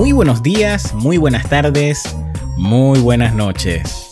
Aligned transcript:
Muy 0.00 0.12
buenos 0.12 0.42
días, 0.42 0.94
muy 0.94 1.18
buenas 1.18 1.46
tardes, 1.50 2.04
muy 2.56 3.00
buenas 3.00 3.34
noches. 3.34 4.10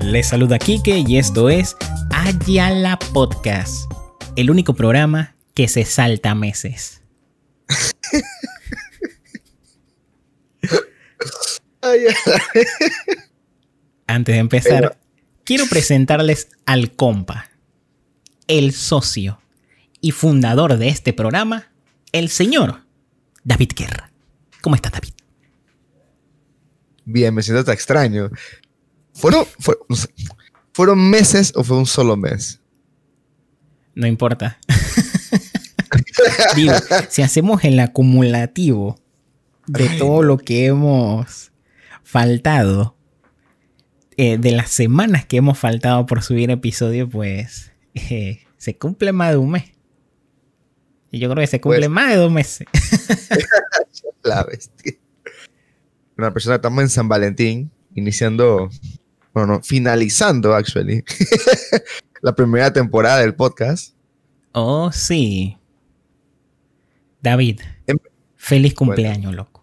Les 0.00 0.28
saluda 0.28 0.56
Kike 0.56 0.98
y 1.04 1.18
esto 1.18 1.50
es 1.50 1.74
Ayala 2.10 2.96
Podcast, 3.12 3.90
el 4.36 4.52
único 4.52 4.74
programa 4.74 5.34
que 5.52 5.66
se 5.66 5.84
salta 5.84 6.36
meses. 6.36 7.02
Antes 14.06 14.32
de 14.32 14.38
empezar, 14.38 14.96
quiero 15.42 15.66
presentarles 15.66 16.50
al 16.66 16.92
compa, 16.92 17.50
el 18.46 18.72
socio 18.72 19.40
y 20.00 20.12
fundador 20.12 20.76
de 20.76 20.86
este 20.86 21.12
programa, 21.12 21.72
el 22.12 22.28
señor 22.28 22.84
David 23.42 23.72
Guerra. 23.74 24.12
¿Cómo 24.60 24.76
estás, 24.76 24.92
David? 24.92 25.15
Bien, 27.06 27.32
me 27.32 27.42
siento 27.42 27.64
tan 27.64 27.74
extraño. 27.74 28.30
¿Fueron, 29.14 29.46
¿Fueron 30.72 31.08
meses 31.08 31.52
o 31.54 31.64
fue 31.64 31.78
un 31.78 31.86
solo 31.86 32.16
mes? 32.16 32.60
No 33.94 34.06
importa. 34.06 34.58
Digo, 36.56 36.74
si 37.08 37.22
hacemos 37.22 37.64
el 37.64 37.78
acumulativo 37.80 39.00
de 39.66 39.88
todo 39.90 40.22
lo 40.22 40.36
que 40.36 40.66
hemos 40.66 41.52
faltado, 42.02 42.96
eh, 44.16 44.36
de 44.38 44.50
las 44.50 44.70
semanas 44.70 45.24
que 45.24 45.38
hemos 45.38 45.58
faltado 45.58 46.06
por 46.06 46.22
subir 46.22 46.50
episodio, 46.50 47.08
pues 47.08 47.72
eh, 47.94 48.40
se 48.56 48.76
cumple 48.76 49.12
más 49.12 49.30
de 49.30 49.36
un 49.36 49.52
mes. 49.52 49.72
Y 51.12 51.20
yo 51.20 51.30
creo 51.30 51.40
que 51.40 51.46
se 51.46 51.60
cumple 51.60 51.80
pues 51.80 51.90
más 51.90 52.10
de 52.10 52.16
dos 52.16 52.32
meses. 52.32 52.66
la 54.24 54.42
bestia. 54.42 54.94
Una 56.16 56.32
persona 56.32 56.56
estamos 56.56 56.82
en 56.82 56.88
San 56.88 57.08
Valentín, 57.08 57.70
iniciando, 57.94 58.70
bueno, 59.34 59.60
finalizando, 59.62 60.54
actually, 60.54 61.04
la 62.22 62.34
primera 62.34 62.72
temporada 62.72 63.20
del 63.20 63.34
podcast. 63.34 63.94
Oh, 64.52 64.90
sí. 64.92 65.58
David, 67.20 67.60
em, 67.86 67.98
feliz 68.36 68.72
cumpleaños, 68.74 69.34
loco. 69.34 69.62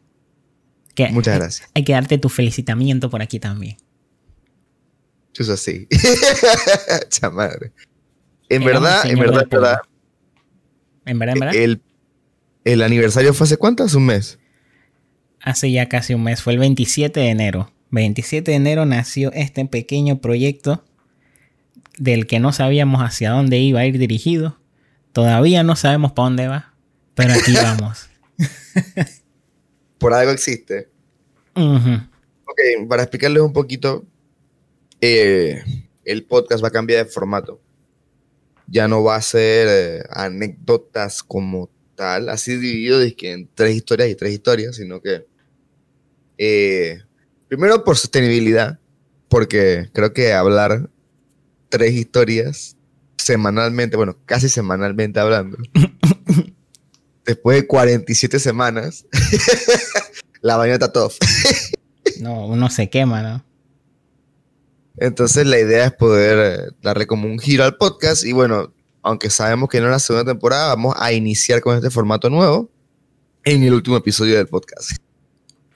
Muchas 1.10 1.40
gracias. 1.40 1.70
Hay, 1.74 1.84
que 1.84 1.94
darte 1.94 2.20
tu 2.20 2.30
felicitamiento 2.30 3.10
por 3.10 3.24
aquí 3.24 3.40
también. 3.40 3.78
Eso 5.34 5.58
sí. 5.58 5.88
Chamadre. 7.10 7.72
En 8.48 8.64
verdad, 8.64 9.08
en 9.08 9.18
verdad, 9.18 9.42
en 9.42 9.50
verdad. 9.50 9.78
En 11.06 11.20
verdad, 11.20 11.34
en 11.36 11.40
verdad. 11.40 11.56
El, 11.56 11.82
el 12.64 12.84
aniversario 12.84 13.34
fue 13.34 13.46
hace 13.46 13.58
cuánto? 13.58 13.84
Hace 13.84 13.98
un 13.98 14.06
mes. 14.06 14.38
Hace 15.44 15.72
ya 15.72 15.90
casi 15.90 16.14
un 16.14 16.24
mes. 16.24 16.42
Fue 16.42 16.54
el 16.54 16.60
27 16.60 17.20
de 17.20 17.30
enero. 17.30 17.72
27 17.92 18.50
de 18.50 18.58
enero 18.58 18.86
nació 18.86 19.32
este 19.34 19.66
pequeño 19.66 20.20
proyecto 20.20 20.84
del 21.98 22.26
que 22.28 22.40
no 22.40 22.54
sabíamos 22.54 23.02
hacia 23.02 23.32
dónde 23.32 23.60
iba 23.60 23.82
a 23.82 23.86
ir 23.86 24.00
dirigido. 24.00 24.58
Todavía 25.12 25.64
no 25.64 25.76
sabemos 25.76 26.14
para 26.14 26.26
dónde 26.26 26.48
va, 26.48 26.74
pero 27.14 27.34
aquí 27.34 27.54
vamos. 27.62 28.10
Por 30.00 30.14
algo 30.14 30.32
existe. 30.32 30.90
Ok, 31.54 32.88
para 32.88 33.04
explicarles 33.04 33.44
un 33.44 33.54
poquito, 33.54 34.06
eh, 35.02 35.62
el 36.06 36.24
podcast 36.24 36.64
va 36.64 36.70
a 36.70 36.72
cambiar 36.72 37.06
de 37.06 37.12
formato. 37.12 37.62
Ya 38.68 38.88
no 38.88 39.04
va 39.04 39.18
a 39.18 39.22
ser 39.22 39.68
eh, 39.70 40.04
anécdotas 40.10 41.22
como 41.22 41.70
tal, 41.96 42.30
así 42.30 42.58
dividido 42.58 43.02
en 43.02 43.50
tres 43.54 43.76
historias 43.76 44.10
y 44.10 44.16
tres 44.16 44.34
historias, 44.34 44.78
sino 44.78 45.02
que 45.02 45.26
eh, 46.44 47.02
primero 47.48 47.84
por 47.84 47.98
sostenibilidad, 47.98 48.80
porque 49.30 49.90
creo 49.94 50.14
que 50.14 50.34
hablar 50.34 50.90
tres 51.70 51.94
historias 51.94 52.78
semanalmente, 53.18 53.96
bueno, 53.96 54.18
casi 54.26 54.50
semanalmente 54.50 55.20
hablando, 55.20 55.58
después 57.26 57.62
de 57.62 57.68
47 57.68 58.40
semanas, 58.40 59.06
la 60.42 60.58
vaina 60.58 60.74
está 60.74 60.92
top. 60.92 61.14
no, 62.20 62.48
uno 62.48 62.70
se 62.70 62.90
quema, 62.90 63.22
¿no? 63.22 63.46
Entonces 64.98 65.48
la 65.48 65.60
idea 65.60 65.86
es 65.86 65.94
poder 65.94 66.60
eh, 66.60 66.76
darle 66.82 67.08
como 67.08 67.28
un 67.28 67.40
giro 67.40 67.64
al 67.64 67.78
podcast 67.78 68.26
y 68.26 68.34
bueno, 68.34 68.74
aunque 69.02 69.30
sabemos 69.30 69.70
que 69.70 69.80
no 69.80 69.88
es 69.88 69.92
la 69.92 70.00
segunda 70.00 70.32
temporada, 70.32 70.68
vamos 70.68 70.96
a 71.00 71.12
iniciar 71.14 71.62
con 71.62 71.76
este 71.76 71.90
formato 71.90 72.30
nuevo 72.30 72.70
en 73.44 73.64
el 73.64 73.74
último 73.74 73.98
episodio 73.98 74.38
del 74.38 74.48
podcast. 74.48 74.92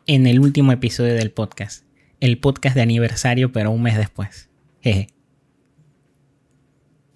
En 0.09 0.25
el 0.25 0.39
último 0.39 0.71
episodio 0.71 1.15
del 1.15 1.31
podcast. 1.31 1.83
El 2.21 2.39
podcast 2.39 2.77
de 2.77 2.81
aniversario, 2.81 3.51
pero 3.51 3.71
un 3.71 3.83
mes 3.83 3.97
después. 3.97 4.47
Jeje. 4.79 5.09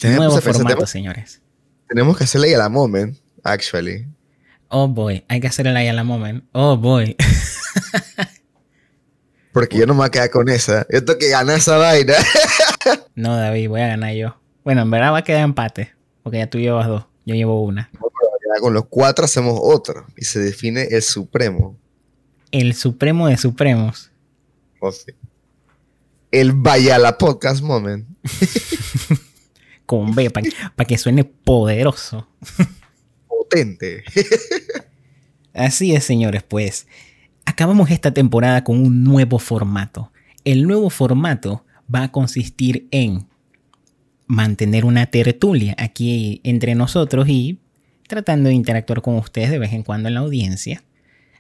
Nuevo 0.04 0.42
formato, 0.42 0.86
señores. 0.86 1.42
Tenemos 1.88 2.18
que 2.18 2.26
hacerle 2.26 2.54
a 2.54 2.58
la 2.58 2.68
moment, 2.68 3.18
actually. 3.44 4.10
Oh 4.68 4.90
boy, 4.90 5.24
hay 5.30 5.40
que 5.40 5.48
hacerle 5.48 5.90
a 5.90 5.94
la 5.94 6.04
moment. 6.04 6.44
Oh 6.52 6.76
boy. 6.76 7.16
Porque 9.54 9.78
yo 9.78 9.86
no 9.86 9.94
me 9.94 10.00
voy 10.00 10.08
a 10.08 10.12
quedar 10.12 10.30
con 10.30 10.50
esa. 10.50 10.86
Yo 10.92 11.06
tengo 11.06 11.18
que 11.18 11.30
ganar 11.30 11.60
esa 11.60 11.78
vaina. 11.78 12.16
no, 13.16 13.38
David, 13.38 13.70
voy 13.70 13.80
a 13.80 13.88
ganar 13.88 14.14
yo. 14.16 14.36
Bueno, 14.66 14.82
en 14.82 14.92
verdad 14.92 15.14
va 15.14 15.20
a 15.20 15.24
quedar 15.24 15.44
empate. 15.44 15.94
Porque 16.24 16.40
ya 16.40 16.50
tú 16.50 16.60
llevas 16.60 16.90
dos. 16.90 17.06
Yo 17.26 17.36
llevo 17.36 17.64
una. 17.64 17.90
con 18.60 18.74
los 18.74 18.88
cuatro 18.88 19.24
hacemos 19.24 19.58
otra. 19.62 20.06
Y 20.18 20.26
se 20.26 20.42
define 20.42 20.90
el 20.92 21.02
supremo. 21.02 21.80
El 22.52 22.74
supremo 22.74 23.28
de 23.28 23.38
supremos. 23.38 24.12
Oh, 24.80 24.92
sí. 24.92 25.14
El 26.32 26.54
vaya 26.54 26.98
la 26.98 27.18
podcast 27.18 27.62
moment. 27.64 28.08
con 29.86 30.16
B, 30.16 30.30
para 30.30 30.88
que 30.88 30.98
suene 30.98 31.26
poderoso. 31.26 32.28
Potente. 33.28 34.04
Así 35.54 35.94
es, 35.94 36.06
señores, 36.06 36.44
pues 36.44 36.88
acabamos 37.46 37.90
esta 37.92 38.14
temporada 38.14 38.64
con 38.64 38.82
un 38.82 39.04
nuevo 39.04 39.38
formato. 39.38 40.12
El 40.46 40.66
nuevo 40.66 40.90
formato 40.90 41.66
va 41.94 42.04
a 42.04 42.12
consistir 42.12 42.88
en 42.92 43.28
mantener 44.28 44.86
una 44.86 45.08
tertulia 45.08 45.76
aquí 45.78 46.40
entre 46.46 46.74
nosotros 46.74 47.28
y 47.28 47.60
tratando 48.08 48.48
de 48.48 48.56
interactuar 48.56 49.02
con 49.02 49.18
ustedes 49.18 49.52
de 49.52 49.60
vez 49.60 49.74
en 49.74 49.84
cuando 49.84 50.08
en 50.08 50.16
la 50.16 50.22
audiencia 50.22 50.84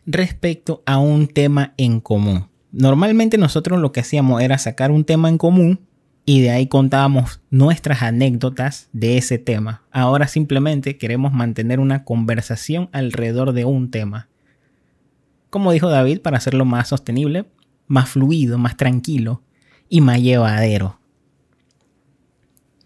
respecto 0.05 0.83
a 0.85 0.97
un 0.97 1.27
tema 1.27 1.73
en 1.77 1.99
común. 1.99 2.49
Normalmente 2.71 3.37
nosotros 3.37 3.79
lo 3.79 3.91
que 3.91 3.99
hacíamos 3.99 4.41
era 4.41 4.57
sacar 4.57 4.91
un 4.91 5.03
tema 5.03 5.29
en 5.29 5.37
común 5.37 5.79
y 6.25 6.41
de 6.41 6.51
ahí 6.51 6.67
contábamos 6.67 7.41
nuestras 7.49 8.01
anécdotas 8.01 8.89
de 8.93 9.17
ese 9.17 9.37
tema. 9.37 9.83
Ahora 9.91 10.27
simplemente 10.27 10.97
queremos 10.97 11.33
mantener 11.33 11.79
una 11.79 12.03
conversación 12.03 12.89
alrededor 12.93 13.53
de 13.53 13.65
un 13.65 13.91
tema. 13.91 14.29
Como 15.49 15.71
dijo 15.71 15.89
David, 15.89 16.21
para 16.21 16.37
hacerlo 16.37 16.63
más 16.63 16.87
sostenible, 16.87 17.45
más 17.87 18.09
fluido, 18.09 18.57
más 18.57 18.77
tranquilo 18.77 19.43
y 19.89 19.99
más 19.99 20.21
llevadero. 20.21 20.99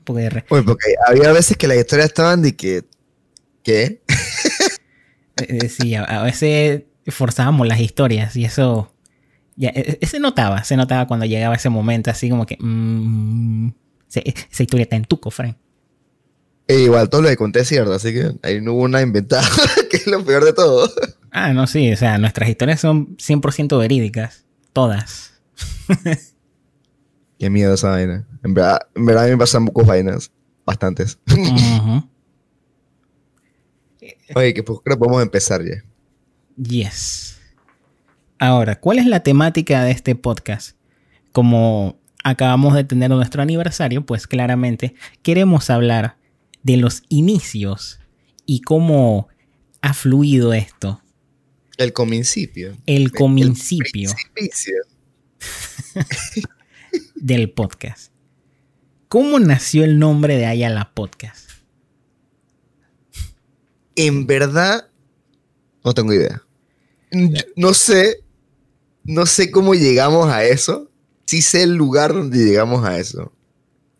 Porque, 0.04 0.44
porque 0.48 0.96
había 1.08 1.32
veces 1.32 1.58
que 1.58 1.68
las 1.68 1.78
historias 1.78 2.08
estaban 2.08 2.42
de 2.42 2.56
que. 2.56 2.84
¿Qué? 3.64 4.02
Eh, 5.38 5.60
eh, 5.64 5.68
sí, 5.68 5.94
a, 5.96 6.24
veces 6.24 6.84
forzábamos 7.12 7.68
las 7.68 7.80
historias 7.80 8.36
y 8.36 8.46
eso. 8.46 8.92
Ya, 9.56 9.70
e, 9.70 10.00
e, 10.02 10.06
se 10.06 10.20
notaba, 10.20 10.64
se 10.64 10.76
notaba 10.76 11.08
cuando 11.08 11.26
llegaba 11.26 11.56
ese 11.56 11.70
momento, 11.70 12.12
así 12.12 12.30
como 12.30 12.46
que. 12.46 12.58
Mmm, 12.60 13.70
esa 14.10 14.64
historia 14.64 14.84
está 14.84 14.96
en 14.96 15.06
tu 15.06 15.20
cofre. 15.20 15.56
E 16.68 16.80
igual 16.80 17.10
todo 17.10 17.22
lo 17.22 17.30
que 17.30 17.38
conté 17.38 17.60
es 17.60 17.68
cierto, 17.68 17.94
así 17.94 18.12
que 18.14 18.32
ahí 18.42 18.60
no 18.60 18.74
hubo 18.74 18.88
nada 18.88 19.04
inventado, 19.04 19.46
que 19.90 19.98
es 19.98 20.08
lo 20.08 20.24
peor 20.26 20.44
de 20.46 20.54
todo. 20.54 20.90
Ah, 21.32 21.54
no, 21.54 21.68
sí, 21.68 21.92
o 21.92 21.98
sea, 21.98 22.18
nuestras 22.18 22.50
historias 22.50 22.80
son 22.80 23.18
100% 23.18 23.78
verídicas. 23.78 24.46
Todas. 24.74 25.34
Qué 27.40 27.50
miedo 27.50 27.74
esa 27.74 27.90
vaina. 27.90 28.26
En 28.44 28.54
verdad, 28.54 28.80
en 28.96 29.06
verdad 29.06 29.28
me 29.28 29.38
pasan 29.38 29.64
muchas 29.64 29.86
vainas. 29.86 30.32
Bastantes. 30.66 31.20
Oye, 34.36 34.54
que 34.54 34.64
pues 34.64 34.80
creo 34.84 34.96
que 34.96 35.00
podemos 35.00 35.22
empezar 35.22 35.64
ya. 35.64 35.84
Yes. 36.58 37.38
Ahora, 38.40 38.80
¿cuál 38.80 39.00
es 39.00 39.06
la 39.06 39.22
temática 39.22 39.84
de 39.84 39.92
este 39.92 40.16
podcast? 40.16 40.78
Como 41.32 41.98
acabamos 42.24 42.74
de 42.74 42.84
tener 42.84 43.10
nuestro 43.10 43.42
aniversario, 43.42 44.06
pues 44.06 44.28
claramente 44.28 44.96
queremos 45.22 45.70
hablar 45.70 46.18
de 46.64 46.78
los 46.78 47.04
inicios 47.10 48.00
y 48.46 48.62
cómo 48.62 49.30
ha 49.82 49.94
fluido 49.94 50.54
esto. 50.54 51.02
El 51.78 51.94
comincipio. 51.94 52.78
El 52.86 53.12
comincipio. 53.12 54.10
del 57.16 57.52
podcast. 57.52 58.12
¿Cómo 59.08 59.40
nació 59.40 59.84
el 59.84 60.00
nombre 60.00 60.38
de 60.38 60.46
Ayala 60.46 60.94
Podcast? 60.94 61.52
En 63.96 64.26
verdad, 64.26 64.90
no 65.84 65.94
tengo 65.94 66.14
idea. 66.14 66.45
No 67.56 67.74
sé 67.74 68.26
no 69.06 69.28
sé 69.28 69.52
cómo 69.52 69.76
llegamos 69.76 70.28
a 70.30 70.44
eso. 70.44 70.92
Sí 71.26 71.42
sé 71.42 71.64
el 71.64 71.76
lugar 71.76 72.14
donde 72.14 72.44
llegamos 72.44 72.84
a 72.84 72.98
eso. 72.98 73.32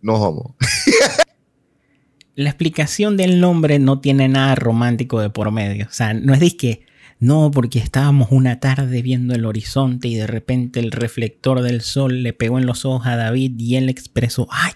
No 0.02 0.16
homo. 0.16 0.56
La 2.36 2.50
explicación 2.50 3.16
del 3.16 3.40
nombre 3.40 3.80
no 3.80 4.02
tiene 4.02 4.28
nada 4.28 4.56
romántico 4.56 5.22
de 5.22 5.30
por 5.30 5.52
medio. 5.52 5.86
O 5.86 5.92
sea, 5.92 6.14
no 6.14 6.34
es 6.34 6.56
que 6.56 6.86
no, 7.20 7.50
porque 7.52 7.80
estábamos 7.80 8.30
una 8.32 8.60
tarde 8.60 9.02
viendo 9.02 9.34
el 9.34 9.46
horizonte 9.46 10.08
y 10.10 10.16
de 10.16 10.28
repente 10.28 10.80
el 10.80 10.92
reflector 10.92 11.62
del 11.62 11.82
sol 11.82 12.24
le 12.24 12.34
pegó 12.34 12.60
en 12.60 12.66
los 12.66 12.84
ojos 12.84 13.08
a 13.08 13.16
David 13.16 13.54
y 13.58 13.78
él 13.78 13.90
expresó 13.90 14.48
¡Ay! 14.52 14.74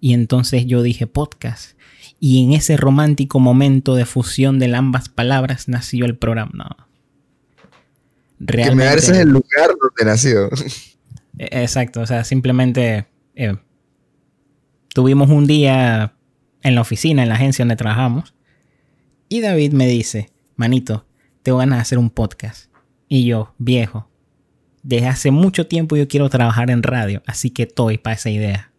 Y 0.00 0.12
entonces 0.12 0.66
yo 0.66 0.82
dije 0.82 1.06
podcast. 1.06 1.78
Y 2.20 2.44
en 2.44 2.52
ese 2.52 2.76
romántico 2.76 3.40
momento 3.40 3.94
de 3.96 4.04
fusión 4.04 4.58
de 4.58 4.74
ambas 4.74 5.08
palabras 5.08 5.66
nació 5.66 6.04
el 6.04 6.16
programa. 6.16 6.52
No. 6.54 6.93
Realmente, 8.38 8.84
que 8.84 8.90
me 8.90 8.98
es 8.98 9.08
el 9.08 9.28
lugar 9.28 9.70
donde 9.80 10.04
nació. 10.04 10.50
E-, 11.38 11.62
exacto, 11.62 12.00
o 12.00 12.06
sea, 12.06 12.24
simplemente 12.24 13.06
eh, 13.34 13.56
tuvimos 14.94 15.30
un 15.30 15.46
día 15.46 16.14
en 16.62 16.74
la 16.74 16.80
oficina, 16.80 17.22
en 17.22 17.28
la 17.28 17.34
agencia 17.34 17.64
donde 17.64 17.76
trabajamos, 17.76 18.34
y 19.28 19.40
David 19.40 19.72
me 19.72 19.86
dice, 19.86 20.30
manito, 20.56 21.06
tengo 21.42 21.58
ganas 21.58 21.78
de 21.78 21.82
hacer 21.82 21.98
un 21.98 22.10
podcast. 22.10 22.70
Y 23.08 23.26
yo, 23.26 23.54
viejo, 23.58 24.08
desde 24.82 25.08
hace 25.08 25.30
mucho 25.30 25.66
tiempo 25.66 25.96
yo 25.96 26.08
quiero 26.08 26.28
trabajar 26.28 26.70
en 26.70 26.82
radio, 26.82 27.22
así 27.26 27.50
que 27.50 27.64
estoy 27.64 27.98
para 27.98 28.16
esa 28.16 28.30
idea. 28.30 28.70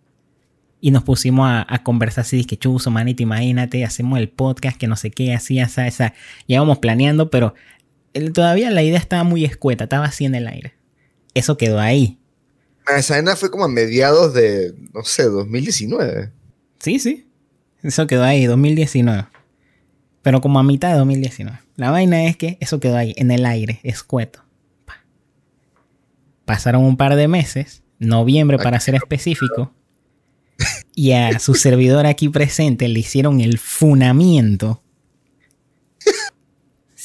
Y 0.79 0.91
nos 0.91 1.03
pusimos 1.03 1.47
a, 1.49 1.83
conversar 1.83 2.21
así, 2.21 2.45
que 2.45 2.57
chuzo, 2.57 2.91
manito, 2.91 3.23
imagínate, 3.23 3.83
hacemos 3.83 4.19
el 4.19 4.29
podcast, 4.29 4.77
que 4.77 4.87
no 4.87 4.95
sé 4.95 5.09
qué, 5.09 5.33
así, 5.33 5.59
esa, 5.59 5.87
esa. 5.87 6.13
Llevamos 6.45 6.77
planeando, 6.77 7.31
pero 7.31 7.55
todavía 8.33 8.69
la 8.71 8.83
idea 8.83 8.97
estaba 8.97 9.23
muy 9.23 9.45
escueta, 9.45 9.85
estaba 9.85 10.05
así 10.05 10.25
en 10.25 10.35
el 10.35 10.47
aire. 10.47 10.73
Eso 11.33 11.57
quedó 11.57 11.79
ahí. 11.79 12.19
Esa 12.87 12.97
escena 12.97 13.35
fue 13.35 13.51
como 13.51 13.65
a 13.65 13.67
mediados 13.67 14.33
de, 14.33 14.73
no 14.93 15.03
sé, 15.03 15.23
2019. 15.23 16.31
Sí, 16.79 16.99
sí. 16.99 17.27
Eso 17.81 18.07
quedó 18.07 18.23
ahí, 18.23 18.45
2019. 18.45 19.25
Pero 20.21 20.41
como 20.41 20.59
a 20.59 20.63
mitad 20.63 20.91
de 20.91 20.97
2019. 20.97 21.59
La 21.75 21.91
vaina 21.91 22.25
es 22.25 22.37
que 22.37 22.57
eso 22.61 22.79
quedó 22.79 22.97
ahí, 22.97 23.13
en 23.17 23.31
el 23.31 23.45
aire, 23.45 23.79
escueto. 23.83 24.43
Pasaron 26.45 26.83
un 26.83 26.95
par 26.95 27.15
de 27.15 27.27
meses, 27.27 27.83
noviembre 27.99 28.57
para 28.57 28.79
ser 28.79 28.95
específico, 28.95 29.73
y 30.93 31.11
a 31.11 31.39
su 31.39 31.55
servidor 31.55 32.05
aquí 32.05 32.29
presente 32.29 32.87
le 32.87 32.99
hicieron 32.99 33.41
el 33.41 33.57
funamiento. 33.57 34.81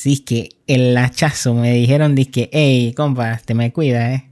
Sí, 0.00 0.14
es 0.14 0.20
que 0.23 0.49
el 0.67 0.97
hachazo 0.97 1.52
me 1.52 1.75
dijeron, 1.75 2.14
que, 2.17 2.49
hey, 2.55 2.94
compa, 2.97 3.37
te 3.44 3.52
me 3.52 3.70
cuida, 3.70 4.14
eh. 4.14 4.31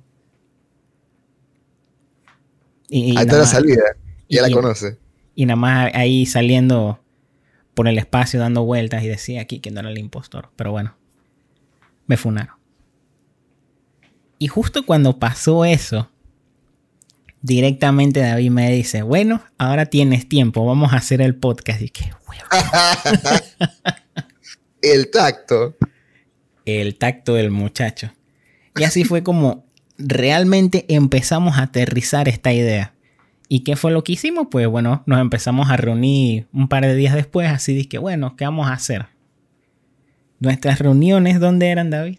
Y, 2.89 3.11
ahí 3.11 3.27
está 3.27 3.37
la 3.37 3.45
salida, 3.45 3.83
ya 4.31 4.41
la 4.41 4.51
conoce. 4.51 4.97
Y 5.35 5.45
nada 5.45 5.57
más 5.57 5.91
ahí 5.95 6.25
saliendo 6.25 7.01
por 7.75 7.87
el 7.87 7.99
espacio 7.99 8.41
dando 8.41 8.65
vueltas 8.65 9.03
y 9.03 9.09
decía 9.09 9.43
aquí 9.43 9.61
que 9.61 9.71
no 9.71 9.81
era 9.81 9.91
el 9.91 9.99
impostor. 9.99 10.49
Pero 10.57 10.71
bueno, 10.71 10.97
me 12.07 12.17
funaron. 12.17 12.57
Y 14.39 14.49
justo 14.49 14.87
cuando 14.87 15.19
pasó 15.19 15.67
eso, 15.67 16.11
directamente 17.43 18.21
David 18.21 18.51
me 18.53 18.73
dice, 18.73 19.03
bueno, 19.03 19.43
ahora 19.59 19.85
tienes 19.85 20.31
tiempo, 20.31 20.65
vamos 20.65 20.95
a 20.95 20.97
hacer 20.97 21.21
el 21.21 21.35
podcast. 21.35 21.83
Y 21.83 21.91
que, 21.91 22.11
el 24.83 25.11
tacto. 25.11 25.77
El 26.65 26.97
tacto 26.97 27.35
del 27.35 27.51
muchacho. 27.51 28.13
Y 28.77 28.85
así 28.85 29.05
fue 29.05 29.23
como 29.23 29.67
realmente 29.99 30.85
empezamos 30.89 31.59
a 31.59 31.63
aterrizar 31.63 32.29
esta 32.29 32.53
idea. 32.53 32.95
¿Y 33.49 33.65
qué 33.65 33.77
fue 33.77 33.91
lo 33.91 34.05
que 34.05 34.13
hicimos? 34.13 34.49
Pues 34.51 34.67
bueno, 34.69 35.03
nos 35.07 35.21
empezamos 35.21 35.71
a 35.71 35.77
reunir 35.77 36.47
un 36.53 36.69
par 36.69 36.85
de 36.85 36.95
días 36.95 37.15
después, 37.15 37.49
así 37.49 37.75
de 37.75 37.89
que, 37.89 37.99
bueno, 37.99 38.37
¿qué 38.37 38.45
vamos 38.45 38.69
a 38.69 38.75
hacer? 38.75 39.07
Nuestras 40.39 40.79
reuniones, 40.79 41.41
¿dónde 41.41 41.71
eran, 41.71 41.91
David? 41.91 42.19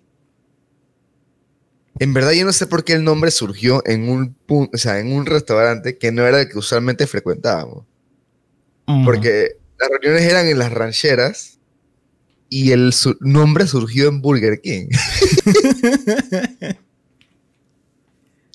En 2.00 2.14
verdad 2.14 2.32
yo 2.32 2.46
no 2.46 2.54
sé 2.54 2.66
por 2.66 2.84
qué 2.84 2.94
el 2.94 3.04
nombre 3.04 3.30
surgió 3.30 3.84
en 3.86 4.10
un, 4.10 4.36
o 4.48 4.78
sea, 4.78 5.00
en 5.00 5.12
un 5.12 5.26
restaurante 5.26 5.98
que 5.98 6.12
no 6.12 6.26
era 6.26 6.42
el 6.42 6.50
que 6.50 6.58
usualmente 6.58 7.08
frecuentábamos. 7.08 7.86
Porque 9.06 9.58
las 9.78 9.90
reuniones 9.90 10.24
eran 10.24 10.48
en 10.48 10.58
las 10.58 10.72
rancheras 10.72 11.59
y 12.50 12.72
el 12.72 12.94
nombre 13.20 13.68
surgió 13.68 14.10
en 14.10 14.22
Burger 14.22 14.60
King. 14.62 14.88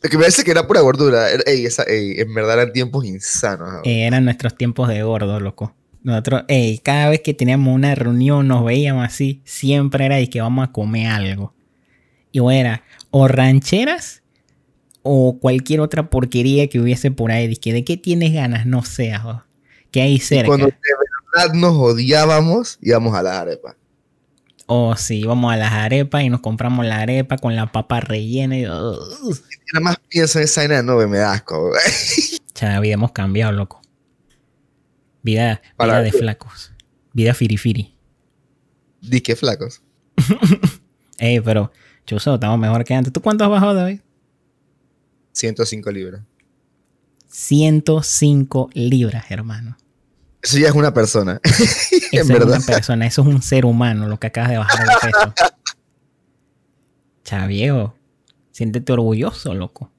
Lo 0.03 0.11
que 0.11 0.19
me 0.19 0.25
parece 0.25 0.45
que 0.45 0.51
era 0.51 0.67
pura 0.67 0.81
gordura. 0.83 1.29
Ey, 1.47 1.67
en 1.89 2.35
verdad 2.35 2.61
eran 2.61 2.73
tiempos 2.75 3.07
insanos. 3.07 3.81
Eh, 3.85 4.07
eran 4.07 4.27
nuestros 4.27 4.55
tiempos 4.55 4.89
de 4.89 5.03
gordo, 5.03 5.41
loco. 5.41 5.75
Nosotros, 6.03 6.43
ey, 6.49 6.77
cada 6.79 7.09
vez 7.09 7.23
que 7.23 7.33
teníamos 7.33 7.75
una 7.75 7.95
reunión, 7.95 8.47
nos 8.47 8.63
veíamos 8.67 9.07
así, 9.07 9.41
siempre 9.47 10.05
era 10.05 10.17
de 10.17 10.29
que 10.29 10.43
vamos 10.43 10.69
a 10.69 10.73
comer 10.73 11.07
algo. 11.07 11.55
Y 12.33 12.41
o 12.41 12.51
era 12.51 12.85
o 13.11 13.29
rancheras 13.29 14.23
o 15.01 15.39
cualquier 15.41 15.81
otra 15.81 16.11
porquería 16.11 16.69
que 16.69 16.81
hubiese 16.81 17.11
por 17.11 17.31
ahí. 17.31 17.49
De, 17.49 17.57
que, 17.57 17.73
¿de 17.73 17.85
qué 17.85 17.97
tienes 17.97 18.35
ganas? 18.35 18.67
No 18.67 18.85
sé, 18.85 19.15
que 19.91 20.03
hay 20.03 20.19
cerca. 20.19 20.49
cuando 20.49 20.67
de 20.67 20.75
verdad 21.33 21.55
nos 21.55 21.77
odiábamos, 21.77 22.79
íbamos 22.83 23.15
a 23.15 23.23
la 23.23 23.41
arepa. 23.41 23.77
O 24.67 24.97
si 24.97 25.21
íbamos 25.21 25.53
a 25.53 25.57
las 25.57 25.73
arepas 25.73 26.23
y 26.23 26.31
nos 26.31 26.41
compramos 26.41 26.87
la 26.87 27.01
arepa 27.01 27.37
con 27.37 27.55
la 27.55 27.71
papa 27.71 28.01
rellena 28.01 28.57
y... 28.57 28.63
Nada 28.63 29.81
más 29.81 29.97
pienso 30.09 30.39
en 30.39 30.45
esa 30.45 30.63
vaina 30.63 30.83
no 30.83 30.97
me 31.07 31.19
da 31.19 31.33
asco. 31.33 31.73
Ya 32.55 32.77
habíamos 32.77 33.13
cambiado, 33.13 33.53
loco. 33.53 33.83
Vida, 35.23 35.61
vida 35.79 36.03
de 36.03 36.13
flacos. 36.13 36.73
Vida 37.13 37.35
firifiri. 37.35 37.95
¿Di 39.01 39.21
qué 39.21 39.37
flacos? 39.37 39.83
Ey, 41.19 41.41
pero, 41.41 41.73
Chuso, 42.07 42.35
estamos 42.35 42.59
mejor 42.59 42.85
que 42.85 42.95
antes. 42.95 43.13
¿Tú 43.13 43.21
cuánto 43.21 43.45
has 43.45 43.51
bajado, 43.51 43.75
David? 43.75 44.01
105 45.33 45.91
libras. 45.91 46.23
105 47.29 48.71
libras, 48.75 49.31
hermano. 49.31 49.77
Eso 50.45 50.59
ya 50.59 50.69
es 50.69 50.75
una 50.75 50.93
persona. 50.93 51.41
es 52.13 52.29
una 52.29 52.61
persona, 52.61 53.07
eso 53.07 53.23
es 53.23 53.29
un 53.29 53.41
ser 53.41 53.65
humano 53.65 54.07
lo 54.07 54.21
que 54.21 54.27
acabas 54.27 54.51
de 54.51 54.59
bajar 54.59 54.87
de 54.87 54.95
peso. 55.01 55.35
Chaviejo, 57.25 57.95
siéntete 58.53 58.93
orgulloso, 58.93 59.55
loco. 59.55 59.91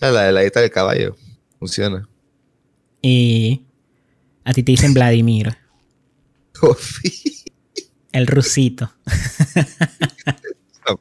O 0.00 0.10
la 0.10 0.22
de 0.22 0.32
la 0.32 0.40
dieta 0.40 0.60
del 0.60 0.70
caballo. 0.70 1.14
Funciona. 1.58 2.08
Y 3.02 3.66
a 4.42 4.54
ti 4.54 4.62
te 4.62 4.72
dicen 4.72 4.94
Vladimir. 4.94 5.54
El 8.12 8.26
rusito. 8.26 8.90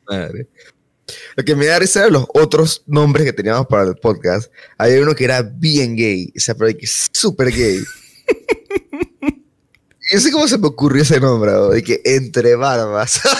madre. 0.09 0.49
Lo 1.35 1.43
que 1.43 1.55
me 1.55 1.65
da 1.65 1.79
risa 1.79 1.99
eran 2.01 2.13
los 2.13 2.25
otros 2.33 2.83
nombres 2.87 3.25
que 3.25 3.33
teníamos 3.33 3.67
para 3.67 3.83
el 3.83 3.95
podcast. 3.95 4.51
Había 4.77 5.01
uno 5.01 5.15
que 5.15 5.23
era 5.25 5.41
bien 5.41 5.95
gay, 5.95 6.31
o 6.35 6.39
sea, 6.39 6.55
pero 6.55 6.77
que 6.77 6.85
es 6.85 7.09
súper 7.11 7.51
gay. 7.51 7.79
y 9.21 10.15
no 10.15 10.19
sé 10.19 10.31
cómo 10.31 10.47
se 10.47 10.57
me 10.57 10.67
ocurrió 10.67 11.03
ese 11.03 11.19
nombre, 11.19 11.51
de 11.51 11.83
que 11.83 12.01
entre 12.03 12.55
barbas. 12.55 13.21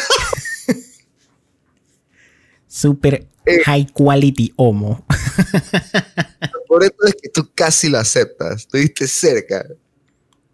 Super 2.68 3.28
eh. 3.46 3.62
high 3.66 3.88
quality 3.94 4.54
homo. 4.56 5.06
por 6.68 6.84
eso 6.84 6.96
es 7.06 7.16
que 7.22 7.30
tú 7.30 7.50
casi 7.54 7.90
lo 7.90 7.98
aceptas, 7.98 8.62
estuviste 8.62 9.08
cerca. 9.08 9.66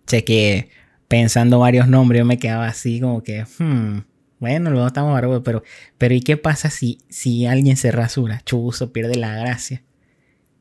Che, 0.08 0.24
que 0.24 0.70
pensando 1.08 1.60
varios 1.60 1.88
nombres 1.88 2.20
yo 2.20 2.26
me 2.26 2.40
quedaba 2.40 2.68
así 2.68 3.00
como 3.00 3.22
que, 3.22 3.46
hmm, 3.60 4.00
bueno, 4.40 4.70
luego 4.70 4.88
estamos 4.88 5.14
barbudos, 5.14 5.42
pero, 5.44 5.64
pero 5.98 6.14
¿y 6.14 6.22
qué 6.22 6.38
pasa 6.38 6.70
si, 6.70 7.00
si 7.10 7.46
alguien 7.46 7.78
se 7.78 7.92
rasura? 7.92 8.42
Chuzo, 8.46 8.94
pierde 8.94 9.16
la 9.16 9.36
gracia. 9.36 9.84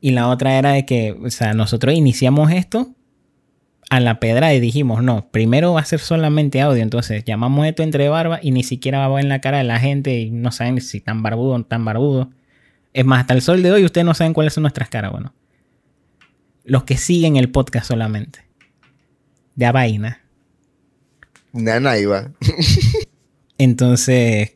Y 0.01 0.11
la 0.11 0.29
otra 0.29 0.57
era 0.57 0.71
de 0.71 0.85
que, 0.85 1.11
o 1.11 1.29
sea, 1.29 1.53
nosotros 1.53 1.95
iniciamos 1.95 2.51
esto 2.51 2.95
a 3.89 3.99
la 3.99 4.19
pedra 4.19 4.53
y 4.53 4.59
dijimos, 4.59 5.01
no, 5.03 5.29
primero 5.31 5.73
va 5.73 5.81
a 5.81 5.85
ser 5.85 5.99
solamente 5.99 6.61
audio, 6.61 6.83
entonces 6.83 7.23
llamamos 7.23 7.65
esto 7.65 7.83
entre 7.83 8.09
barba 8.09 8.39
y 8.41 8.51
ni 8.51 8.63
siquiera 8.63 9.07
va 9.07 9.17
a 9.17 9.21
en 9.21 9.29
la 9.29 9.41
cara 9.41 9.59
de 9.59 9.63
la 9.63 9.79
gente 9.79 10.19
y 10.19 10.29
no 10.29 10.51
saben 10.51 10.81
si 10.81 10.99
tan 10.99 11.23
barbudo 11.23 11.53
o 11.53 11.63
tan 11.63 11.85
barbudo. 11.85 12.29
Es 12.93 13.05
más, 13.05 13.21
hasta 13.21 13.33
el 13.33 13.41
sol 13.41 13.63
de 13.63 13.71
hoy 13.71 13.85
ustedes 13.85 14.05
no 14.05 14.13
saben 14.13 14.33
cuáles 14.33 14.53
son 14.53 14.63
nuestras 14.63 14.89
caras, 14.89 15.11
bueno. 15.11 15.33
Los 16.63 16.83
que 16.83 16.97
siguen 16.97 17.37
el 17.37 17.49
podcast 17.49 17.87
solamente. 17.87 18.39
De 19.55 19.65
a 19.65 19.71
vaina. 19.71 20.21
Nana 21.53 21.97
iba. 21.97 22.31
Entonces, 23.59 24.53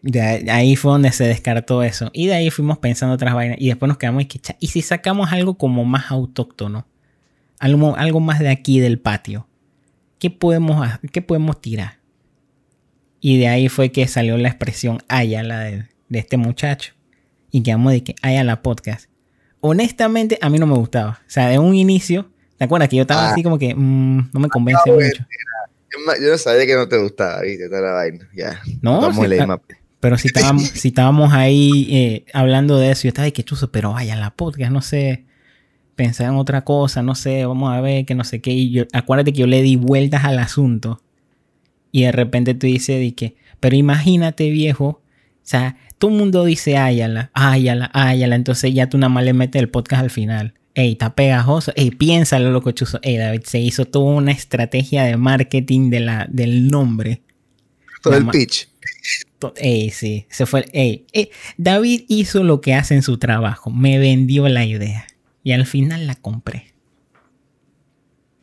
ahí 0.49 0.75
fue 0.75 0.91
donde 0.91 1.11
se 1.11 1.23
descartó 1.23 1.81
eso. 1.83 2.11
Y 2.13 2.27
de 2.27 2.35
ahí 2.35 2.49
fuimos 2.51 2.77
pensando 2.77 3.15
otras 3.15 3.33
vainas. 3.33 3.57
Y 3.59 3.67
después 3.67 3.87
nos 3.87 3.97
quedamos 3.97 4.23
y 4.23 4.25
que, 4.25 4.39
¿y 4.59 4.67
si 4.67 4.81
sacamos 4.81 5.31
algo 5.31 5.57
como 5.57 5.85
más 5.85 6.11
autóctono? 6.11 6.85
Algo, 7.59 7.95
algo 7.95 8.19
más 8.19 8.39
de 8.39 8.49
aquí 8.49 8.79
del 8.79 8.99
patio. 8.99 9.47
¿Qué 10.19 10.29
podemos, 10.29 10.87
¿Qué 11.11 11.21
podemos 11.21 11.61
tirar? 11.61 11.99
Y 13.19 13.37
de 13.39 13.47
ahí 13.47 13.69
fue 13.69 13.91
que 13.91 14.07
salió 14.07 14.37
la 14.37 14.49
expresión 14.49 14.99
Ayala 15.07 15.59
de, 15.59 15.85
de 16.09 16.19
este 16.19 16.37
muchacho. 16.37 16.93
Y 17.51 17.61
quedamos 17.63 17.91
de 17.93 18.03
que 18.03 18.15
haya 18.21 18.43
la 18.43 18.61
podcast. 18.61 19.09
Honestamente, 19.61 20.37
a 20.41 20.49
mí 20.49 20.57
no 20.57 20.67
me 20.67 20.75
gustaba. 20.75 21.19
O 21.21 21.29
sea, 21.29 21.49
de 21.49 21.59
un 21.59 21.75
inicio, 21.75 22.31
¿te 22.57 22.65
acuerdas 22.65 22.89
que 22.89 22.95
yo 22.97 23.01
estaba 23.03 23.29
Ah. 23.29 23.31
así 23.31 23.43
como 23.43 23.57
que 23.59 23.75
mm, 23.75 24.29
no 24.31 24.39
me 24.39 24.47
convence 24.47 24.89
de 24.89 24.95
mucho? 24.95 25.25
Yo 26.21 26.31
no 26.31 26.37
sabía 26.37 26.65
que 26.65 26.75
no 26.75 26.87
te 26.87 26.97
gustaba, 26.97 27.41
viste, 27.41 27.67
toda 27.67 27.81
la 27.81 27.91
vaina. 27.91 28.29
Ya. 28.33 28.61
No, 28.81 29.11
más. 29.11 29.59
Pero 29.99 30.17
si 30.17 30.27
estábamos, 30.33 30.63
si 30.63 30.89
estábamos 30.89 31.33
ahí 31.33 31.87
eh, 31.91 32.25
hablando 32.33 32.77
de 32.77 32.91
eso, 32.91 33.03
yo 33.03 33.09
estaba 33.09 33.25
de 33.25 33.33
que 33.33 33.43
chuzo, 33.43 33.71
pero 33.71 33.93
vaya 33.93 34.15
la 34.15 34.31
podcast, 34.31 34.71
no 34.71 34.81
sé, 34.81 35.25
pensar 35.95 36.27
en 36.27 36.35
otra 36.35 36.63
cosa, 36.63 37.03
no 37.03 37.15
sé, 37.15 37.45
vamos 37.45 37.73
a 37.73 37.79
ver, 37.81 38.05
que 38.05 38.15
no 38.15 38.23
sé 38.23 38.41
qué. 38.41 38.51
Y 38.51 38.71
yo, 38.71 38.83
acuérdate 38.93 39.33
que 39.33 39.39
yo 39.39 39.47
le 39.47 39.61
di 39.61 39.75
vueltas 39.75 40.25
al 40.25 40.39
asunto. 40.39 41.01
Y 41.91 42.03
de 42.03 42.11
repente 42.11 42.53
tú 42.53 42.67
dices 42.67 42.99
de 42.99 43.13
que, 43.13 43.35
pero 43.59 43.75
imagínate, 43.75 44.49
viejo, 44.49 44.85
o 44.85 45.01
sea, 45.43 45.77
todo 45.97 46.11
el 46.11 46.17
mundo 46.17 46.45
dice 46.45 46.77
Ayala, 46.77 47.29
Ayala, 47.33 47.91
Ayala, 47.93 48.35
entonces 48.35 48.73
ya 48.73 48.89
tú 48.89 48.97
nada 48.97 49.09
más 49.09 49.23
le 49.23 49.33
metes 49.33 49.61
el 49.61 49.69
podcast 49.69 50.03
al 50.03 50.09
final. 50.09 50.53
Ey, 50.73 50.93
está 50.93 51.15
pegajoso. 51.15 51.73
Ey, 51.75 51.91
piénsalo, 51.91 52.51
loco 52.51 52.71
chuzo. 52.71 52.99
Ey, 53.01 53.17
David, 53.17 53.43
se 53.43 53.59
hizo 53.59 53.85
toda 53.85 54.13
una 54.13 54.31
estrategia 54.31 55.03
de 55.03 55.17
marketing 55.17 55.89
de 55.89 55.99
la, 55.99 56.27
del 56.29 56.69
nombre. 56.69 57.21
Todo 58.01 58.15
el 58.15 58.27
pitch. 58.27 58.69
Ey, 59.55 59.89
sí, 59.89 60.27
se 60.29 60.45
fue. 60.45 60.65
Ey, 60.71 61.05
ey, 61.11 61.31
David 61.57 62.05
hizo 62.07 62.43
lo 62.43 62.61
que 62.61 62.73
hace 62.73 62.95
en 62.95 63.01
su 63.01 63.17
trabajo. 63.17 63.69
Me 63.69 63.99
vendió 63.99 64.47
la 64.47 64.65
idea. 64.65 65.07
Y 65.43 65.51
al 65.51 65.65
final 65.65 66.07
la 66.07 66.15
compré. 66.15 66.73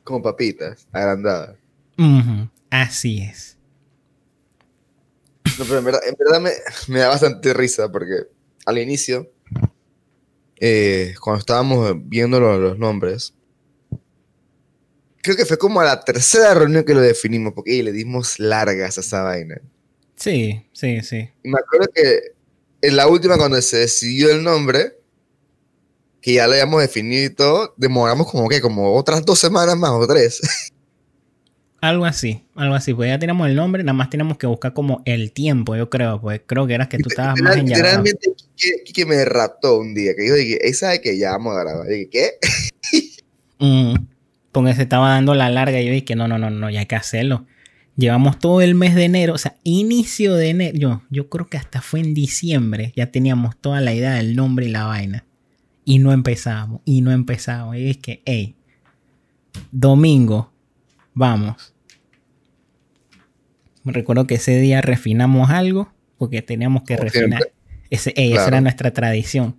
Como 0.04 0.22
papitas, 0.22 0.86
agrandadas. 0.92 1.56
Ujú, 1.96 2.48
así 2.70 3.20
es. 3.20 3.56
No, 5.58 5.64
pero 5.64 5.78
en 5.78 5.84
verdad, 5.84 6.00
en 6.06 6.14
verdad 6.18 6.40
me, 6.40 6.50
me 6.92 7.00
da 7.00 7.08
bastante 7.08 7.52
risa 7.54 7.90
porque 7.90 8.28
al 8.64 8.78
inicio, 8.78 9.32
eh, 10.60 11.14
cuando 11.20 11.40
estábamos 11.40 11.94
viendo 12.04 12.40
los, 12.40 12.60
los 12.60 12.78
nombres, 12.78 13.34
creo 15.22 15.36
que 15.36 15.46
fue 15.46 15.58
como 15.58 15.80
a 15.80 15.84
la 15.84 16.00
tercera 16.00 16.54
reunión 16.54 16.84
que 16.84 16.94
lo 16.94 17.00
definimos, 17.00 17.52
porque 17.52 17.82
le 17.82 17.92
dimos 17.92 18.38
largas 18.38 18.98
a 18.98 19.00
esa 19.00 19.22
vaina. 19.22 19.60
Sí, 20.16 20.66
sí, 20.72 21.00
sí. 21.02 21.28
Y 21.42 21.48
me 21.48 21.58
acuerdo 21.58 21.88
que 21.94 22.32
en 22.80 22.96
la 22.96 23.06
última, 23.06 23.36
cuando 23.36 23.60
se 23.60 23.78
decidió 23.78 24.30
el 24.30 24.42
nombre, 24.42 24.98
que 26.20 26.34
ya 26.34 26.46
lo 26.46 26.52
habíamos 26.52 26.80
definido 26.80 27.24
y 27.24 27.30
todo, 27.30 27.74
demoramos 27.76 28.30
como 28.30 28.48
que, 28.48 28.60
como 28.60 28.94
otras 28.94 29.24
dos 29.24 29.38
semanas 29.38 29.76
más 29.76 29.90
o 29.90 30.06
tres. 30.06 30.40
Algo 31.80 32.04
así, 32.04 32.42
algo 32.56 32.74
así. 32.74 32.92
Pues 32.92 33.08
ya 33.08 33.18
tenemos 33.18 33.48
el 33.48 33.54
nombre, 33.54 33.84
nada 33.84 33.92
más 33.92 34.10
tenemos 34.10 34.36
que 34.36 34.48
buscar 34.48 34.72
como 34.72 35.02
el 35.04 35.32
tiempo, 35.32 35.76
yo 35.76 35.88
creo. 35.88 36.20
Pues 36.20 36.40
creo 36.44 36.66
que 36.66 36.74
era 36.74 36.88
que 36.88 36.98
tú 36.98 37.08
estabas 37.08 37.40
más. 37.40 37.56
Literalmente, 37.56 38.32
Quique 38.84 39.06
me 39.06 39.24
raptó 39.24 39.78
un 39.78 39.94
día, 39.94 40.14
que 40.16 40.22
dijo, 40.22 40.34
dije, 40.34 40.66
"Ey, 40.66 40.74
sabe 40.74 41.00
que 41.00 41.16
ya 41.16 41.30
vamos 41.32 41.56
a 41.56 41.60
grabar. 41.60 41.86
Dije, 41.86 42.08
¿qué? 42.10 42.30
Mm, 43.60 43.94
porque 44.52 44.72
se 44.74 44.82
estaba 44.82 45.08
dando 45.08 45.34
la 45.34 45.50
larga 45.50 45.80
y 45.80 45.86
yo 45.86 45.92
dije, 45.92 46.14
no, 46.14 46.28
no, 46.28 46.38
no, 46.38 46.48
no, 46.48 46.70
ya 46.70 46.78
hay 46.78 46.86
que 46.86 46.94
hacerlo. 46.94 47.44
Llevamos 47.96 48.38
todo 48.38 48.60
el 48.60 48.76
mes 48.76 48.94
de 48.94 49.04
enero, 49.04 49.34
o 49.34 49.38
sea, 49.38 49.56
inicio 49.64 50.36
de 50.36 50.50
enero. 50.50 50.78
Yo, 50.78 51.02
yo 51.10 51.28
creo 51.28 51.48
que 51.48 51.56
hasta 51.56 51.80
fue 51.80 51.98
en 51.98 52.14
diciembre, 52.14 52.92
ya 52.94 53.10
teníamos 53.10 53.56
toda 53.60 53.80
la 53.80 53.92
idea 53.92 54.14
del 54.14 54.36
nombre 54.36 54.66
y 54.66 54.68
la 54.68 54.84
vaina. 54.84 55.24
Y 55.84 55.98
no 55.98 56.12
empezábamos, 56.12 56.82
y 56.84 57.00
no 57.00 57.10
empezábamos. 57.10 57.76
Y 57.76 57.90
es 57.90 57.96
que, 57.96 58.22
hey, 58.26 58.54
domingo, 59.72 60.52
vamos. 61.18 61.74
Me 63.82 63.92
recuerdo 63.92 64.26
que 64.26 64.36
ese 64.36 64.58
día 64.58 64.80
refinamos 64.80 65.50
algo, 65.50 65.92
porque 66.16 66.42
teníamos 66.42 66.82
que 66.82 66.96
Como 66.96 67.08
refinar. 67.08 67.42
Ese, 67.90 68.12
Esa 68.16 68.48
era 68.48 68.60
nuestra 68.60 68.92
tradición. 68.92 69.56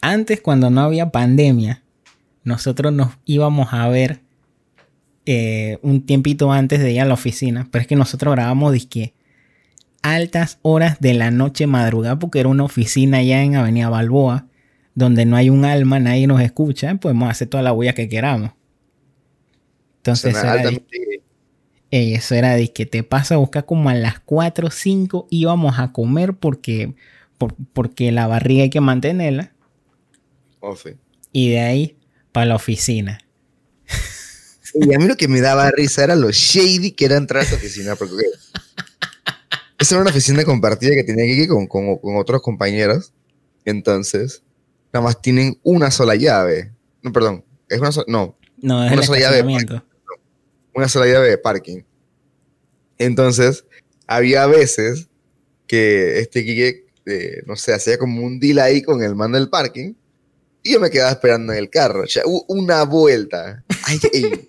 Antes, 0.00 0.40
cuando 0.40 0.70
no 0.70 0.80
había 0.80 1.10
pandemia, 1.10 1.82
nosotros 2.44 2.92
nos 2.92 3.10
íbamos 3.24 3.72
a 3.72 3.88
ver 3.88 4.20
eh, 5.24 5.78
un 5.82 6.04
tiempito 6.04 6.52
antes 6.52 6.80
de 6.80 6.92
ir 6.92 7.00
a 7.00 7.04
la 7.04 7.14
oficina. 7.14 7.68
Pero 7.70 7.82
es 7.82 7.88
que 7.88 7.96
nosotros 7.96 8.34
grabamos 8.34 8.72
disque 8.72 9.14
altas 10.02 10.58
horas 10.62 10.98
de 10.98 11.14
la 11.14 11.30
noche 11.30 11.68
madrugada 11.68 12.18
porque 12.18 12.40
era 12.40 12.48
una 12.48 12.64
oficina 12.64 13.18
allá 13.18 13.42
en 13.42 13.54
Avenida 13.54 13.88
Balboa 13.88 14.46
donde 14.94 15.24
no 15.24 15.36
hay 15.36 15.48
un 15.50 15.64
alma, 15.64 15.98
nadie 15.98 16.26
nos 16.26 16.40
escucha, 16.40 16.94
podemos 16.96 17.30
hacer 17.30 17.48
toda 17.48 17.62
la 17.62 17.72
bulla 17.72 17.94
que 17.94 18.08
queramos. 18.08 18.52
Entonces, 20.02 20.32
Suena 20.36 20.54
era, 20.60 20.70
ey, 21.90 22.14
eso 22.14 22.34
era 22.34 22.54
de 22.56 22.72
que 22.72 22.86
te 22.86 23.02
pasa 23.04 23.34
a 23.34 23.38
buscar 23.38 23.64
como 23.66 23.88
a 23.88 23.94
las 23.94 24.18
4 24.20 24.66
o 24.68 24.70
5 24.70 25.26
íbamos 25.30 25.78
a 25.78 25.92
comer 25.92 26.34
porque, 26.34 26.94
por- 27.38 27.54
porque 27.72 28.10
la 28.12 28.26
barriga 28.26 28.64
hay 28.64 28.70
que 28.70 28.80
mantenerla 28.80 29.52
Oh, 30.60 30.74
sí. 30.76 30.90
y 31.32 31.50
de 31.50 31.60
ahí 31.60 31.96
para 32.32 32.46
la 32.46 32.56
oficina. 32.56 33.20
Y 34.74 34.94
a 34.94 34.98
mí 34.98 35.06
lo 35.06 35.16
que 35.16 35.28
me 35.28 35.40
daba 35.40 35.70
risa 35.76 36.02
era 36.04 36.16
lo 36.16 36.30
shady 36.30 36.92
que 36.92 37.04
era 37.04 37.16
entrar 37.16 37.42
a 37.42 37.44
esa 37.46 37.56
oficina. 37.56 37.94
Porque 37.94 38.24
esa 39.78 39.94
era 39.94 40.02
una 40.02 40.10
oficina 40.10 40.44
compartida 40.44 40.94
que 40.94 41.04
tenía 41.04 41.24
que 41.24 41.42
ir 41.42 41.48
con, 41.48 41.66
con, 41.66 41.98
con 41.98 42.16
otros 42.16 42.40
compañeros. 42.42 43.12
Entonces, 43.64 44.42
nada 44.92 45.04
más 45.04 45.20
tienen 45.20 45.58
una 45.62 45.90
sola 45.90 46.14
llave. 46.16 46.72
No, 47.02 47.12
perdón. 47.12 47.44
Es 47.68 47.80
una 47.80 47.92
sola. 47.92 48.06
No, 48.08 48.36
No, 48.58 48.84
es 48.84 48.92
Una 48.92 49.00
el 49.02 49.06
sola 49.06 49.18
llave, 49.20 49.36
estacionamiento. 49.38 49.84
Una 50.74 50.88
sola 50.88 51.06
llave 51.06 51.28
de 51.30 51.38
parking. 51.38 51.82
Entonces, 52.98 53.64
había 54.06 54.46
veces 54.46 55.08
que 55.66 56.20
este 56.20 56.44
Quique, 56.44 56.86
eh, 57.06 57.42
no 57.46 57.56
sé, 57.56 57.74
hacía 57.74 57.98
como 57.98 58.22
un 58.22 58.38
deal 58.38 58.58
ahí 58.58 58.82
con 58.82 59.02
el 59.02 59.14
man 59.14 59.32
del 59.32 59.48
parking 59.48 59.94
y 60.62 60.72
yo 60.72 60.80
me 60.80 60.90
quedaba 60.90 61.10
esperando 61.10 61.52
en 61.52 61.58
el 61.58 61.70
carro. 61.70 62.02
O 62.02 62.06
sea, 62.06 62.22
una 62.46 62.84
vuelta. 62.84 63.64
Ay, 63.84 64.00
ey. 64.12 64.46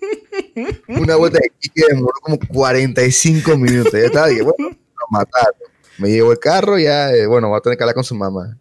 Una 0.88 1.16
vuelta 1.16 1.38
de 1.40 1.50
Quique 1.58 1.82
demoró 1.88 2.14
como 2.20 2.38
45 2.38 3.56
minutos. 3.56 3.92
Yo 3.92 3.98
estaba 3.98 4.28
dije, 4.28 4.42
bueno, 4.42 4.70
lo 4.70 5.06
mataron. 5.10 5.54
Me 5.98 6.08
llevo 6.08 6.32
el 6.32 6.38
carro, 6.38 6.78
ya, 6.78 7.12
eh, 7.12 7.26
bueno, 7.26 7.48
voy 7.48 7.58
a 7.58 7.60
tener 7.60 7.76
que 7.76 7.84
hablar 7.84 7.94
con 7.94 8.04
su 8.04 8.14
mamá. 8.14 8.58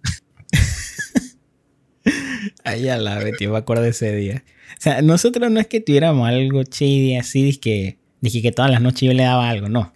Ay, 2.64 2.90
a 2.90 2.98
la 2.98 3.20
tío, 3.38 3.52
me 3.52 3.58
acuerdo 3.58 3.84
de 3.84 3.90
ese 3.90 4.12
día. 4.16 4.44
O 4.78 4.82
sea, 4.82 5.02
nosotros 5.02 5.50
no 5.52 5.60
es 5.60 5.68
que 5.68 5.80
tuviéramos 5.80 6.28
algo 6.28 6.64
shady 6.64 7.16
así, 7.16 7.44
dije 7.44 7.60
que, 7.60 8.42
que 8.42 8.52
todas 8.52 8.72
las 8.72 8.82
noches 8.82 9.02
yo 9.02 9.14
le 9.14 9.24
daba 9.24 9.50
algo, 9.50 9.70
no. 9.70 9.94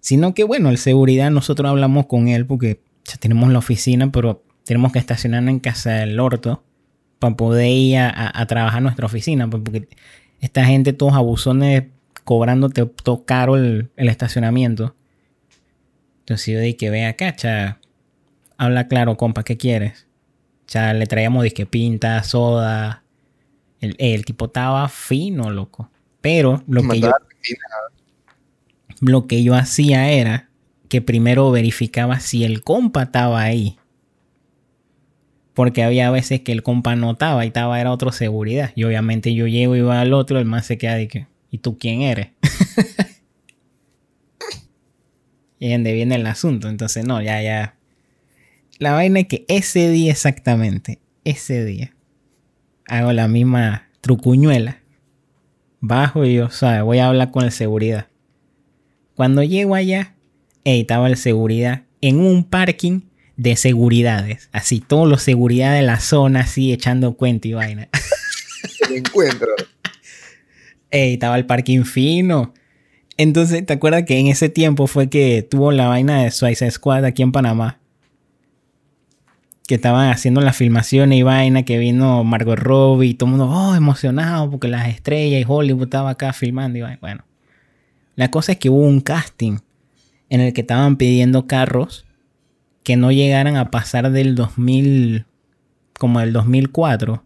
Sino 0.00 0.34
que, 0.34 0.44
bueno, 0.44 0.70
el 0.70 0.78
seguridad, 0.78 1.30
nosotros 1.30 1.68
hablamos 1.68 2.06
con 2.06 2.28
él 2.28 2.46
porque 2.46 2.80
ya 3.04 3.16
tenemos 3.16 3.50
la 3.52 3.58
oficina, 3.58 4.10
pero 4.12 4.42
tenemos 4.64 4.92
que 4.92 4.98
estacionarnos 4.98 5.50
en 5.50 5.60
casa 5.60 5.92
del 5.92 6.18
orto 6.20 6.62
para 7.18 7.36
poder 7.36 7.70
ir 7.70 7.96
a, 7.98 8.08
a- 8.10 8.40
a 8.42 8.46
trabajar 8.46 8.82
nuestra 8.82 9.06
oficina. 9.06 9.48
pues, 9.48 9.62
Porque 9.64 9.88
esta 10.40 10.64
gente, 10.64 10.92
todos 10.92 11.14
abusones, 11.14 11.84
cobrándote 12.24 12.84
todo 12.86 13.24
caro 13.24 13.56
el, 13.56 13.90
estacionamiento. 13.96 14.94
Entonces 16.20 16.54
yo 16.54 16.60
dije, 16.60 16.90
ve 16.90 17.06
acá, 17.06 17.34
cha, 17.36 17.78
habla 18.58 18.88
claro, 18.88 19.16
compa, 19.16 19.44
¿qué 19.44 19.56
quieres? 19.56 20.06
Sea, 20.66 20.92
le 20.92 21.06
traíamos 21.06 21.44
disque 21.44 21.66
pinta, 21.66 22.22
soda. 22.24 23.02
El, 23.80 23.94
el 23.98 24.24
tipo 24.24 24.46
estaba 24.46 24.88
fino, 24.88 25.50
loco. 25.50 25.90
Pero 26.20 26.62
lo 26.66 26.82
que, 26.88 27.00
yo, 27.00 27.12
lo 29.00 29.26
que 29.26 29.42
yo 29.42 29.54
hacía 29.54 30.10
era 30.10 30.50
que 30.88 31.02
primero 31.02 31.50
verificaba 31.50 32.20
si 32.20 32.44
el 32.44 32.62
compa 32.62 33.04
estaba 33.04 33.42
ahí. 33.42 33.78
Porque 35.54 35.82
había 35.82 36.10
veces 36.10 36.40
que 36.42 36.52
el 36.52 36.62
compa 36.62 36.96
no 36.96 37.12
estaba 37.12 37.44
y 37.44 37.48
estaba 37.48 37.80
era 37.80 37.90
otro 37.90 38.12
seguridad. 38.12 38.72
Y 38.74 38.84
obviamente 38.84 39.34
yo 39.34 39.46
llego 39.46 39.74
y 39.76 39.80
voy 39.80 39.96
al 39.96 40.12
otro, 40.12 40.38
el 40.38 40.44
man 40.44 40.62
se 40.62 40.78
queda 40.78 40.96
de 40.96 41.08
que, 41.08 41.26
¿y 41.50 41.58
tú 41.58 41.78
quién 41.78 42.02
eres? 42.02 42.28
y 45.58 45.66
es 45.66 45.72
donde 45.72 45.92
viene 45.94 46.16
el 46.16 46.26
asunto. 46.26 46.68
Entonces, 46.68 47.06
no, 47.06 47.22
ya, 47.22 47.40
ya. 47.40 47.76
La 48.78 48.92
vaina 48.92 49.20
es 49.20 49.28
que 49.28 49.46
ese 49.48 49.88
día 49.90 50.12
exactamente, 50.12 50.98
ese 51.24 51.64
día, 51.64 51.95
hago 52.88 53.12
la 53.12 53.28
misma 53.28 53.88
trucuñuela. 54.00 54.82
Bajo 55.80 56.24
y 56.24 56.34
yo, 56.34 56.50
¿sabes? 56.50 56.82
Voy 56.82 56.98
a 56.98 57.08
hablar 57.08 57.30
con 57.30 57.44
el 57.44 57.52
seguridad. 57.52 58.08
Cuando 59.14 59.42
llego 59.42 59.74
allá, 59.74 60.14
ey, 60.64 60.80
estaba 60.80 61.08
el 61.08 61.16
seguridad 61.16 61.82
en 62.00 62.20
un 62.20 62.44
parking 62.44 63.02
de 63.36 63.56
seguridades. 63.56 64.48
Así, 64.52 64.80
todos 64.80 65.08
los 65.08 65.22
seguridad 65.22 65.74
de 65.74 65.82
la 65.82 66.00
zona, 66.00 66.40
así, 66.40 66.72
echando 66.72 67.16
cuenta 67.16 67.48
y 67.48 67.52
vaina. 67.52 67.88
el 68.88 68.96
encuentro. 68.96 69.48
Ey, 70.90 71.14
estaba 71.14 71.36
el 71.36 71.46
parking 71.46 71.84
fino. 71.84 72.54
Entonces, 73.16 73.64
¿te 73.64 73.72
acuerdas 73.72 74.04
que 74.04 74.18
en 74.18 74.26
ese 74.26 74.48
tiempo 74.48 74.86
fue 74.86 75.08
que 75.08 75.42
tuvo 75.42 75.72
la 75.72 75.88
vaina 75.88 76.22
de 76.22 76.30
Suicide 76.30 76.70
Squad 76.70 77.04
aquí 77.04 77.22
en 77.22 77.32
Panamá? 77.32 77.80
Que 79.66 79.74
estaban 79.74 80.10
haciendo 80.10 80.40
las 80.40 80.56
filmaciones 80.56 81.18
y 81.18 81.22
vaina, 81.22 81.64
que 81.64 81.78
vino 81.78 82.22
Margot 82.22 82.58
Robbie 82.58 83.08
y 83.08 83.14
todo 83.14 83.30
el 83.30 83.36
mundo, 83.36 83.50
oh, 83.52 83.74
emocionado 83.74 84.50
porque 84.50 84.68
las 84.68 84.88
estrellas 84.88 85.40
y 85.40 85.44
Hollywood 85.46 85.84
estaba 85.84 86.10
acá 86.10 86.32
filmando 86.32 86.78
y 86.78 86.82
vaina. 86.82 86.98
Bueno, 87.00 87.24
la 88.14 88.30
cosa 88.30 88.52
es 88.52 88.58
que 88.58 88.70
hubo 88.70 88.80
un 88.80 89.00
casting 89.00 89.58
en 90.28 90.40
el 90.40 90.52
que 90.52 90.60
estaban 90.60 90.96
pidiendo 90.96 91.46
carros 91.46 92.06
que 92.86 92.96
no 92.96 93.10
llegaran 93.10 93.56
a 93.56 93.72
pasar 93.72 94.12
del 94.12 94.36
2000, 94.36 95.26
como 95.98 96.20
del 96.20 96.32
2004. 96.32 97.14
O 97.14 97.22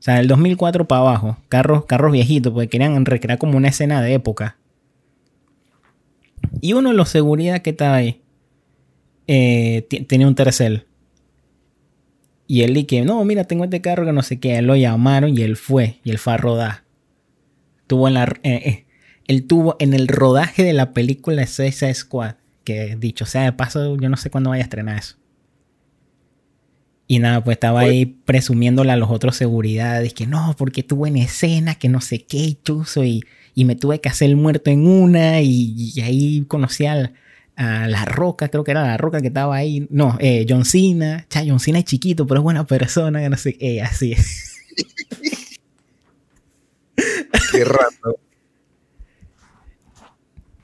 sea, 0.00 0.16
del 0.16 0.26
2004 0.26 0.88
para 0.88 1.02
abajo. 1.02 1.36
Carros, 1.48 1.84
carros 1.86 2.10
viejitos, 2.10 2.52
porque 2.52 2.68
querían 2.68 3.04
recrear 3.04 3.38
como 3.38 3.56
una 3.56 3.68
escena 3.68 4.02
de 4.02 4.14
época. 4.14 4.56
Y 6.60 6.72
uno 6.72 6.90
de 6.90 6.96
los 6.96 7.08
seguridad 7.08 7.62
que 7.62 7.70
estaba 7.70 7.94
ahí 7.94 8.22
eh, 9.28 9.86
tenía 10.08 10.26
un 10.26 10.34
tercel. 10.34 10.86
Y 12.46 12.62
él 12.62 12.74
dije, 12.74 13.02
no, 13.02 13.24
mira, 13.24 13.44
tengo 13.44 13.64
este 13.64 13.80
carro 13.80 14.04
que 14.04 14.12
no 14.12 14.22
sé 14.22 14.38
qué. 14.38 14.58
Él 14.58 14.66
lo 14.66 14.76
llamaron 14.76 15.36
y 15.36 15.42
él 15.42 15.56
fue. 15.56 16.00
Y 16.04 16.10
él 16.10 16.18
fue 16.18 16.34
a 16.34 16.36
rodar. 16.36 16.84
Tuvo 17.86 18.08
en 18.08 18.14
la, 18.14 18.24
eh, 18.42 18.62
eh, 18.64 18.86
él 19.26 19.46
tuvo 19.46 19.76
en 19.78 19.94
el 19.94 20.08
rodaje 20.08 20.62
de 20.62 20.72
la 20.72 20.92
película 20.92 21.46
Suicide 21.46 21.94
Squad. 21.94 22.34
Que 22.64 22.96
dicho 22.96 23.26
sea 23.26 23.42
de 23.42 23.52
paso, 23.52 23.96
yo 23.96 24.08
no 24.08 24.16
sé 24.16 24.30
cuándo 24.30 24.50
vaya 24.50 24.62
a 24.62 24.64
estrenar 24.64 24.98
eso. 24.98 25.16
Y 27.06 27.18
nada, 27.18 27.44
pues 27.44 27.56
estaba 27.56 27.80
ahí 27.80 28.06
presumiéndole 28.06 28.90
a 28.92 28.96
los 28.96 29.10
otros 29.10 29.36
seguridades 29.36 30.14
que 30.14 30.26
no, 30.26 30.54
porque 30.56 30.82
tuvo 30.82 31.06
en 31.06 31.18
escena, 31.18 31.74
que 31.74 31.90
no 31.90 32.00
sé 32.00 32.24
qué, 32.24 32.56
chuzo, 32.62 33.04
y, 33.04 33.22
y 33.54 33.66
me 33.66 33.76
tuve 33.76 34.00
que 34.00 34.08
hacer 34.08 34.30
el 34.30 34.36
muerto 34.36 34.70
en 34.70 34.86
una, 34.86 35.42
y, 35.42 36.00
ahí 36.00 36.44
conocí 36.48 36.86
a 37.56 37.86
La 37.86 38.04
Roca, 38.04 38.48
creo 38.48 38.64
que 38.64 38.72
era 38.72 38.82
La 38.82 38.96
Roca 38.96 39.20
que 39.20 39.28
estaba 39.28 39.56
ahí. 39.56 39.86
No, 39.90 40.16
eh, 40.20 40.46
John 40.48 40.64
Cena. 40.64 41.26
Cha, 41.28 41.42
John 41.46 41.60
Cena 41.60 41.78
es 41.78 41.84
chiquito, 41.84 42.26
pero 42.26 42.40
es 42.40 42.44
buena 42.44 42.66
persona, 42.66 43.20
que 43.20 43.28
no 43.28 43.36
sé 43.36 43.54
qué, 43.58 43.82
así 43.82 44.14
Qué 47.52 47.64
rato. 47.64 48.18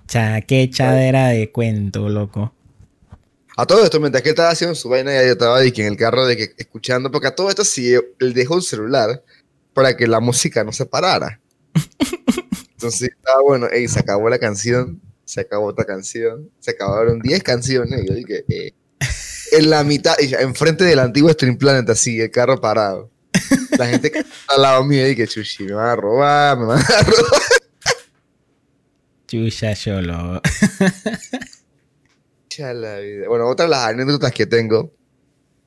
Cha, 0.06 0.40
qué 0.40 0.62
echadera 0.62 1.28
de 1.28 1.52
cuento, 1.52 2.08
loco. 2.08 2.52
A 3.56 3.66
todo 3.66 3.84
esto, 3.84 4.00
mientras 4.00 4.22
que 4.22 4.30
estaba 4.30 4.50
haciendo 4.50 4.74
su 4.74 4.88
vaina, 4.88 5.12
ya 5.12 5.22
yo 5.22 5.32
estaba 5.32 5.62
en 5.62 5.86
el 5.86 5.96
carro 5.96 6.26
de 6.26 6.36
que, 6.36 6.54
escuchando, 6.56 7.10
porque 7.10 7.28
a 7.28 7.34
todo 7.34 7.48
esto 7.48 7.64
sí, 7.64 7.92
él 8.18 8.32
dejó 8.32 8.54
un 8.54 8.62
celular 8.62 9.22
para 9.74 9.96
que 9.96 10.06
la 10.06 10.18
música 10.18 10.64
no 10.64 10.72
se 10.72 10.86
parara. 10.86 11.40
Entonces 12.72 13.10
estaba 13.10 13.42
bueno, 13.42 13.68
ey, 13.70 13.86
se 13.86 14.00
acabó 14.00 14.28
la 14.30 14.38
canción, 14.38 15.00
se 15.30 15.42
acabó 15.42 15.66
otra 15.66 15.84
canción, 15.84 16.50
se 16.58 16.72
acabaron 16.72 17.20
10 17.20 17.40
canciones, 17.44 18.02
y 18.02 18.08
yo 18.08 18.14
dije, 18.14 18.44
eh, 18.48 18.72
en 19.52 19.70
la 19.70 19.84
mitad, 19.84 20.16
enfrente 20.18 20.82
del 20.82 20.98
antiguo 20.98 21.30
Stream 21.30 21.56
Planet, 21.56 21.88
así, 21.88 22.20
el 22.20 22.32
carro 22.32 22.60
parado. 22.60 23.12
La 23.78 23.86
gente 23.86 24.10
que 24.10 24.18
está 24.18 24.34
al 24.56 24.62
lado 24.62 24.84
mío, 24.84 25.08
y 25.08 25.14
que 25.14 25.28
chuchi, 25.28 25.66
me 25.66 25.74
van 25.74 25.86
a 25.86 25.94
robar, 25.94 26.58
me 26.58 26.64
van 26.66 26.80
a 26.80 26.82
robar. 27.02 27.42
Chucha, 29.28 29.72
lo... 32.74 33.28
Bueno, 33.28 33.46
otra 33.46 33.66
de 33.66 33.70
las 33.70 33.86
anécdotas 33.86 34.32
que 34.32 34.46
tengo 34.46 34.92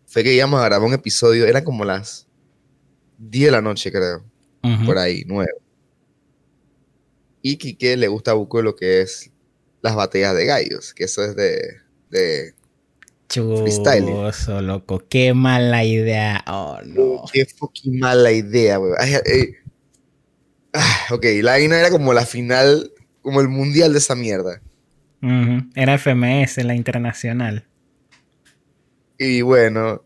fue 0.08 0.26
que 0.26 0.34
íbamos 0.34 0.60
a 0.60 0.66
grabar 0.66 0.86
un 0.86 0.94
episodio, 0.94 1.46
era 1.46 1.64
como 1.64 1.86
las 1.86 2.28
10 3.18 3.46
de 3.46 3.52
la 3.52 3.62
noche, 3.62 3.94
creo. 3.94 4.26
Por 4.86 4.98
ahí, 4.98 5.24
nuevo. 5.24 5.58
Y 7.42 7.56
Kike 7.56 7.96
le 7.96 8.10
gusta 8.10 8.32
a 8.32 8.36
lo 8.36 8.76
que 8.76 9.02
es 9.02 9.33
las 9.84 9.96
batallas 9.96 10.36
de 10.36 10.46
gallos, 10.46 10.94
que 10.94 11.04
eso 11.04 11.24
es 11.24 11.36
de, 11.36 11.78
de 12.10 12.54
Chuso, 13.28 14.62
loco. 14.62 15.04
Qué 15.10 15.34
mala 15.34 15.84
idea. 15.84 16.44
Oh, 16.48 16.80
no. 16.86 17.24
Qué 17.32 17.46
fucking 17.46 18.00
mala 18.00 18.32
idea, 18.32 18.78
güey. 18.78 18.94
Ah, 20.74 21.08
ok, 21.12 21.26
la 21.42 21.52
vaina 21.52 21.80
era 21.80 21.90
como 21.90 22.14
la 22.14 22.26
final 22.26 22.92
como 23.22 23.42
el 23.42 23.48
mundial 23.48 23.94
de 23.94 24.00
esa 24.00 24.16
mierda. 24.16 24.62
Era 25.76 25.98
FMS, 25.98 26.64
la 26.64 26.76
internacional. 26.76 27.66
Y 29.18 29.42
bueno, 29.42 30.04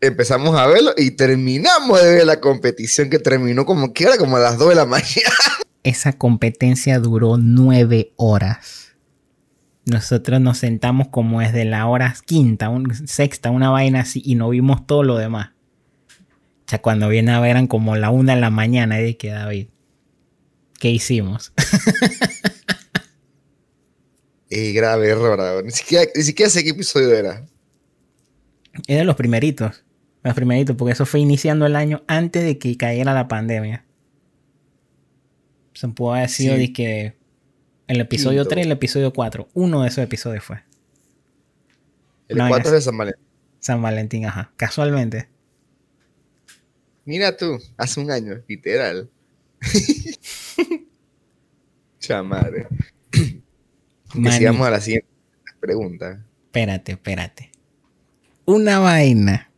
empezamos 0.00 0.54
a 0.56 0.66
verlo 0.66 0.92
y 0.96 1.12
terminamos 1.12 2.02
de 2.02 2.14
ver 2.16 2.26
la 2.26 2.40
competición 2.40 3.08
que 3.08 3.18
terminó 3.18 3.64
como 3.64 3.92
que 3.92 4.04
era 4.04 4.18
como 4.18 4.36
a 4.36 4.40
las 4.40 4.58
2 4.58 4.70
de 4.70 4.74
la 4.74 4.86
mañana. 4.86 5.34
Esa 5.82 6.12
competencia 6.12 6.98
duró 6.98 7.38
nueve 7.38 8.12
horas. 8.16 8.87
Nosotros 9.90 10.38
nos 10.40 10.58
sentamos 10.58 11.08
como 11.08 11.40
desde 11.40 11.64
la 11.64 11.86
hora 11.86 12.14
quinta, 12.26 12.70
sexta, 13.06 13.50
una 13.50 13.70
vaina 13.70 14.00
así, 14.00 14.22
y 14.24 14.34
no 14.34 14.50
vimos 14.50 14.86
todo 14.86 15.02
lo 15.02 15.16
demás. 15.16 15.50
O 16.66 16.70
sea, 16.70 16.82
cuando 16.82 17.08
viene 17.08 17.32
a 17.32 17.40
ver 17.40 17.52
eran 17.52 17.66
como 17.66 17.96
la 17.96 18.10
una 18.10 18.34
de 18.34 18.40
la 18.40 18.50
mañana, 18.50 19.00
y 19.00 19.14
que 19.14 19.30
David, 19.30 19.68
¿qué 20.78 20.90
hicimos? 20.90 21.52
Eh, 24.50 24.72
grave 24.72 25.10
error, 25.10 25.62
ni 25.62 25.70
siquiera, 25.72 26.10
ni 26.16 26.22
siquiera 26.22 26.48
sé 26.48 26.64
qué 26.64 26.70
episodio 26.70 27.14
era. 27.14 27.44
Era 28.86 29.04
los 29.04 29.14
primeritos. 29.14 29.84
Los 30.22 30.32
primeritos, 30.32 30.74
porque 30.74 30.92
eso 30.92 31.04
fue 31.04 31.20
iniciando 31.20 31.66
el 31.66 31.76
año 31.76 32.02
antes 32.06 32.44
de 32.44 32.56
que 32.56 32.74
cayera 32.78 33.12
la 33.12 33.28
pandemia. 33.28 33.84
Se 35.74 35.86
pudo 35.88 36.14
haber 36.14 36.30
sido 36.30 36.56
que 36.72 37.17
el 37.88 38.00
episodio 38.00 38.44
3 38.44 38.64
y 38.64 38.66
el 38.66 38.72
episodio 38.72 39.12
4. 39.12 39.48
Uno 39.54 39.82
de 39.82 39.88
esos 39.88 40.04
episodios 40.04 40.44
fue. 40.44 40.62
El 42.28 42.36
4 42.36 42.56
es 42.58 42.72
de 42.72 42.80
San 42.82 42.96
Valentín. 42.96 43.24
San 43.58 43.82
Valentín, 43.82 44.26
ajá. 44.26 44.52
Casualmente. 44.56 45.28
Mira 47.04 47.36
tú, 47.36 47.58
hace 47.78 48.00
un 48.00 48.10
año, 48.10 48.34
literal. 48.46 49.08
Chamadre. 51.98 52.68
Sigamos 54.12 54.66
a 54.66 54.70
la 54.70 54.80
siguiente 54.80 55.08
pregunta. 55.58 56.22
Espérate, 56.44 56.92
espérate. 56.92 57.50
Una 58.44 58.78
vaina 58.78 59.50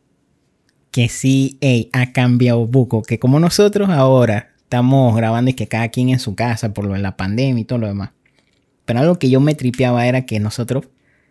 que 0.93 1.09
sí 1.09 1.59
ha 1.93 2.13
cambiado 2.13 2.67
buco, 2.67 3.03
que 3.03 3.19
como 3.19 3.41
nosotros 3.41 3.89
ahora 3.91 4.55
estamos 4.63 5.17
grabando 5.17 5.51
y 5.51 5.55
que 5.55 5.67
cada 5.67 5.89
quien 5.89 6.11
en 6.11 6.21
su 6.21 6.37
casa 6.37 6.73
por 6.73 6.85
lo 6.85 6.95
de 6.95 7.01
la 7.01 7.17
pandemia 7.17 7.63
y 7.63 7.65
todo 7.65 7.81
lo 7.81 7.89
demás. 7.89 8.11
Pero 8.91 8.99
algo 8.99 9.21
que 9.21 9.31
yo 9.31 9.39
me 9.39 9.55
tripeaba 9.55 10.05
era 10.05 10.27
que 10.27 10.41
nosotros 10.41 10.89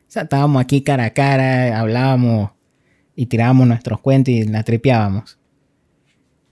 estábamos 0.08 0.62
aquí 0.62 0.82
cara 0.82 1.04
a 1.04 1.10
cara, 1.10 1.78
hablábamos 1.78 2.52
y 3.18 3.26
tirábamos 3.26 3.68
nuestros 3.68 4.00
cuentos 4.00 4.34
y 4.34 4.46
la 4.46 4.64
tripeábamos. 4.64 5.38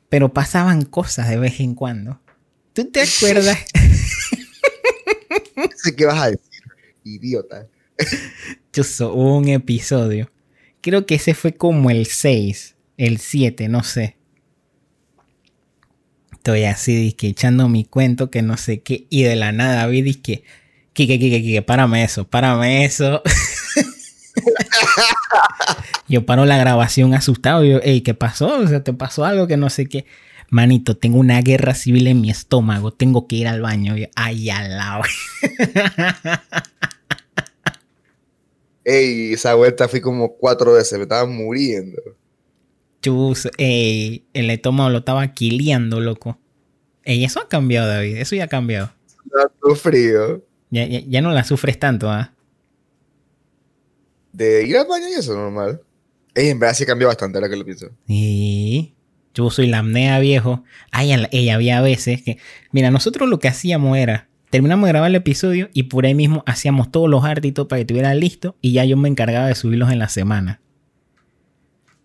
Pero 0.09 0.33
pasaban 0.33 0.83
cosas 0.83 1.29
de 1.29 1.37
vez 1.37 1.61
en 1.61 1.75
cuando. 1.75 2.19
¿Tú 2.73 2.91
te 2.91 3.03
acuerdas? 3.03 3.57
¿Qué 5.95 6.05
vas 6.05 6.23
a 6.23 6.31
decir? 6.31 6.61
idiota. 7.05 7.65
Yo 8.73 9.13
un 9.13 9.47
episodio. 9.47 10.29
Creo 10.81 11.05
que 11.05 11.15
ese 11.15 11.33
fue 11.33 11.53
como 11.53 11.89
el 11.89 12.07
6, 12.07 12.75
el 12.97 13.19
7, 13.19 13.69
no 13.69 13.83
sé. 13.83 14.17
Estoy 16.33 16.65
así, 16.65 17.13
que 17.13 17.27
echando 17.27 17.69
mi 17.69 17.85
cuento, 17.85 18.29
que 18.29 18.41
no 18.41 18.57
sé 18.57 18.81
qué. 18.81 19.07
Y 19.09 19.23
de 19.23 19.37
la 19.37 19.53
nada 19.53 19.87
vi, 19.87 20.15
que, 20.15 20.43
que, 21.05 21.19
que, 21.19 21.29
que, 21.29 21.43
que, 21.43 21.61
párame 21.61 22.03
eso, 22.03 22.27
párame 22.27 22.85
eso. 22.85 23.21
yo 26.07 26.25
paro 26.25 26.45
la 26.45 26.57
grabación 26.57 27.13
asustado. 27.13 27.63
Yo, 27.63 27.79
hey, 27.83 28.01
¿qué 28.01 28.15
pasó? 28.15 28.59
O 28.59 28.67
sea, 28.67 28.83
¿te 28.83 28.93
pasó 28.93 29.25
algo 29.25 29.45
que 29.45 29.57
no 29.57 29.69
sé 29.69 29.85
qué? 29.85 30.05
Manito, 30.49 30.97
tengo 30.97 31.19
una 31.19 31.39
guerra 31.41 31.75
civil 31.75 32.07
en 32.07 32.21
mi 32.21 32.31
estómago. 32.31 32.91
Tengo 32.91 33.27
que 33.27 33.35
ir 33.35 33.47
al 33.47 33.61
baño. 33.61 33.95
Yo, 33.95 34.07
ay, 34.15 34.49
al 34.49 34.77
lado. 34.77 35.03
Ey, 38.89 39.33
esa 39.33 39.53
vuelta 39.53 39.89
fui 39.89 39.99
como 39.99 40.37
cuatro 40.37 40.71
veces, 40.71 40.97
me 40.97 41.03
estaba 41.03 41.29
muriendo. 41.29 42.01
Chus, 43.01 43.49
ey, 43.57 44.25
el 44.33 44.49
estómago 44.49 44.89
lo 44.89 44.99
estaba 44.99 45.27
quiliando, 45.33 45.99
loco. 45.99 46.39
Ey, 47.03 47.25
eso 47.25 47.41
ha 47.41 47.49
cambiado, 47.49 47.89
David, 47.89 48.15
eso 48.15 48.37
ya 48.37 48.45
ha 48.45 48.47
cambiado. 48.47 48.89
Tanto 49.29 49.75
frío. 49.75 50.41
Ya, 50.69 50.85
ya, 50.85 51.21
no 51.21 51.31
la 51.31 51.43
sufres 51.43 51.79
tanto, 51.79 52.09
¿ah? 52.09 52.33
De 54.33 54.65
ir 54.67 54.77
al 54.77 54.87
baño 54.87 55.07
y 55.07 55.13
eso 55.13 55.35
normal. 55.35 55.81
Ey, 56.35 56.49
en 56.49 56.59
verdad 56.59 56.75
sí 56.75 56.85
cambió 56.85 57.07
bastante 57.07 57.37
ahora 57.37 57.49
que 57.49 57.55
lo 57.55 57.65
pienso. 57.65 57.89
Y 58.07 58.93
yo 59.33 59.49
soy 59.49 59.67
la 59.67 59.79
apnea 59.79 60.19
viejo. 60.19 60.63
Ay, 60.91 61.13
ella 61.31 61.55
había 61.55 61.81
veces 61.81 62.21
que. 62.21 62.37
Mira, 62.71 62.91
nosotros 62.91 63.29
lo 63.29 63.39
que 63.39 63.47
hacíamos 63.47 63.97
era 63.97 64.27
terminamos 64.49 64.87
de 64.87 64.93
grabar 64.93 65.09
el 65.09 65.15
episodio 65.15 65.69
y 65.73 65.83
por 65.83 66.05
ahí 66.05 66.15
mismo 66.15 66.43
hacíamos 66.45 66.91
todos 66.91 67.09
los 67.09 67.23
artitos 67.25 67.67
para 67.67 67.77
que 67.77 67.81
estuviera 67.81 68.13
listo 68.13 68.55
y 68.61 68.73
ya 68.73 68.85
yo 68.85 68.97
me 68.97 69.09
encargaba 69.09 69.47
de 69.47 69.55
subirlos 69.55 69.91
en 69.91 69.99
la 69.99 70.09
semana. 70.09 70.61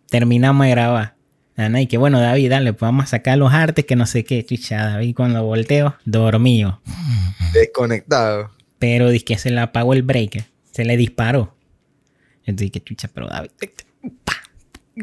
Terminamos 0.09 0.66
de 0.66 0.70
grabar. 0.70 1.16
Y 1.57 1.87
que 1.87 1.99
bueno, 1.99 2.21
David, 2.21 2.51
dale, 2.51 2.73
pues 2.73 2.81
vamos 2.81 3.05
a 3.05 3.09
sacar 3.09 3.38
los 3.38 3.53
artes 3.53 3.85
que 3.85 3.97
no 3.97 4.07
sé 4.07 4.25
qué. 4.25 4.45
Chicha, 4.45 4.85
David 4.85 5.15
cuando 5.15 5.45
volteo, 5.45 5.97
dormido. 6.05 6.81
Desconectado. 7.53 8.51
Pero 8.79 9.11
dice 9.11 9.25
que 9.25 9.38
se 9.38 9.51
le 9.51 9.61
apagó 9.61 9.93
el 9.93 10.03
breaker. 10.03 10.45
Se 10.73 10.85
le 10.85 10.97
disparó. 10.97 11.55
Entonces 12.45 12.73
dije, 12.73 12.85
chucha, 12.85 13.09
pero 13.12 13.29
David. 13.29 13.51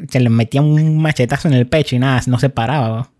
Se 0.10 0.20
le 0.20 0.30
metía 0.30 0.62
un 0.62 1.02
machetazo 1.02 1.48
en 1.48 1.54
el 1.54 1.68
pecho 1.68 1.96
y 1.96 2.00
nada, 2.00 2.22
no 2.28 2.40
se 2.40 2.50
paraba. 2.50 3.12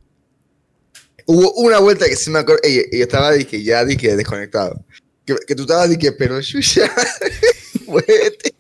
Hubo 1.26 1.54
una 1.54 1.80
vuelta 1.80 2.08
que 2.08 2.16
se 2.16 2.32
me 2.32 2.40
acuerdo, 2.40 2.62
y, 2.68 2.98
yo 2.98 3.04
estaba 3.04 3.32
dije, 3.32 3.64
ya 3.64 3.86
dije 3.86 4.16
desconectado. 4.16 4.84
Que, 5.26 5.36
que 5.48 5.56
tú 5.56 5.64
estabas 5.64 5.90
dije, 5.90 6.12
pero 6.12 6.42
Shusha, 6.42 6.92
muévete. 7.86 8.56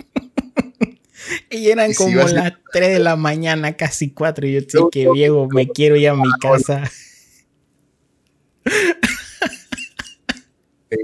Y 1.49 1.69
eran 1.69 1.93
como 1.93 2.15
las 2.15 2.53
3 2.71 2.93
de 2.93 2.99
la 2.99 3.15
mañana, 3.15 3.75
casi 3.75 4.11
4. 4.11 4.47
Y 4.47 4.53
yo 4.53 4.59
estoy 4.59 4.89
que 4.91 5.09
viejo, 5.11 5.47
me 5.49 5.67
quiero 5.67 5.95
ir 5.95 6.09
a 6.09 6.15
mi 6.15 6.29
casa. 6.41 6.89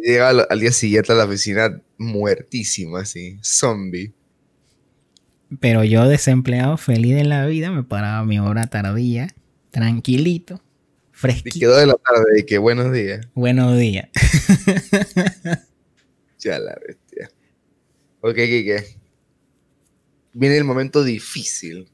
Llega 0.04 0.30
al, 0.30 0.60
día 0.60 0.72
siguiente 0.72 1.12
a 1.12 1.16
la 1.16 1.26
oficina 1.26 1.80
muertísima, 1.98 3.02
así, 3.02 3.38
zombie. 3.44 4.14
Pero 5.60 5.84
yo 5.84 6.08
desempleado, 6.08 6.78
feliz 6.78 7.16
de 7.16 7.24
la 7.24 7.46
vida, 7.46 7.70
me 7.70 7.84
paraba 7.84 8.26
mi 8.26 8.40
hora 8.40 8.66
tardía, 8.66 9.28
tranquilito, 9.70 10.64
fresquito. 11.12 11.58
Y 11.58 11.60
quedó 11.60 11.78
de 11.78 11.86
la 11.86 11.94
tarde 11.96 12.40
y 12.40 12.44
que 12.46 12.58
buenos 12.58 12.92
días. 12.92 13.28
Buenos 13.36 13.78
días. 13.78 14.10
ya 16.40 16.58
la 16.58 16.76
bestia. 16.88 17.30
Ok, 18.22 18.34
¿qué, 18.36 18.84
Viene 20.38 20.58
el 20.58 20.66
momento 20.66 21.02
difícil. 21.02 21.90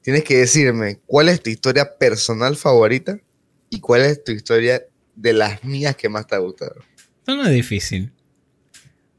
Tienes 0.00 0.24
que 0.24 0.38
decirme 0.38 1.00
cuál 1.04 1.28
es 1.28 1.42
tu 1.42 1.50
historia 1.50 1.98
personal 1.98 2.56
favorita 2.56 3.20
y 3.68 3.78
cuál 3.78 4.00
es 4.00 4.24
tu 4.24 4.32
historia 4.32 4.82
de 5.14 5.34
las 5.34 5.62
mías 5.62 5.94
que 5.96 6.08
más 6.08 6.26
te 6.26 6.34
ha 6.34 6.38
gustado. 6.38 6.76
Esto 7.18 7.36
no 7.36 7.44
es 7.44 7.52
difícil. 7.52 8.10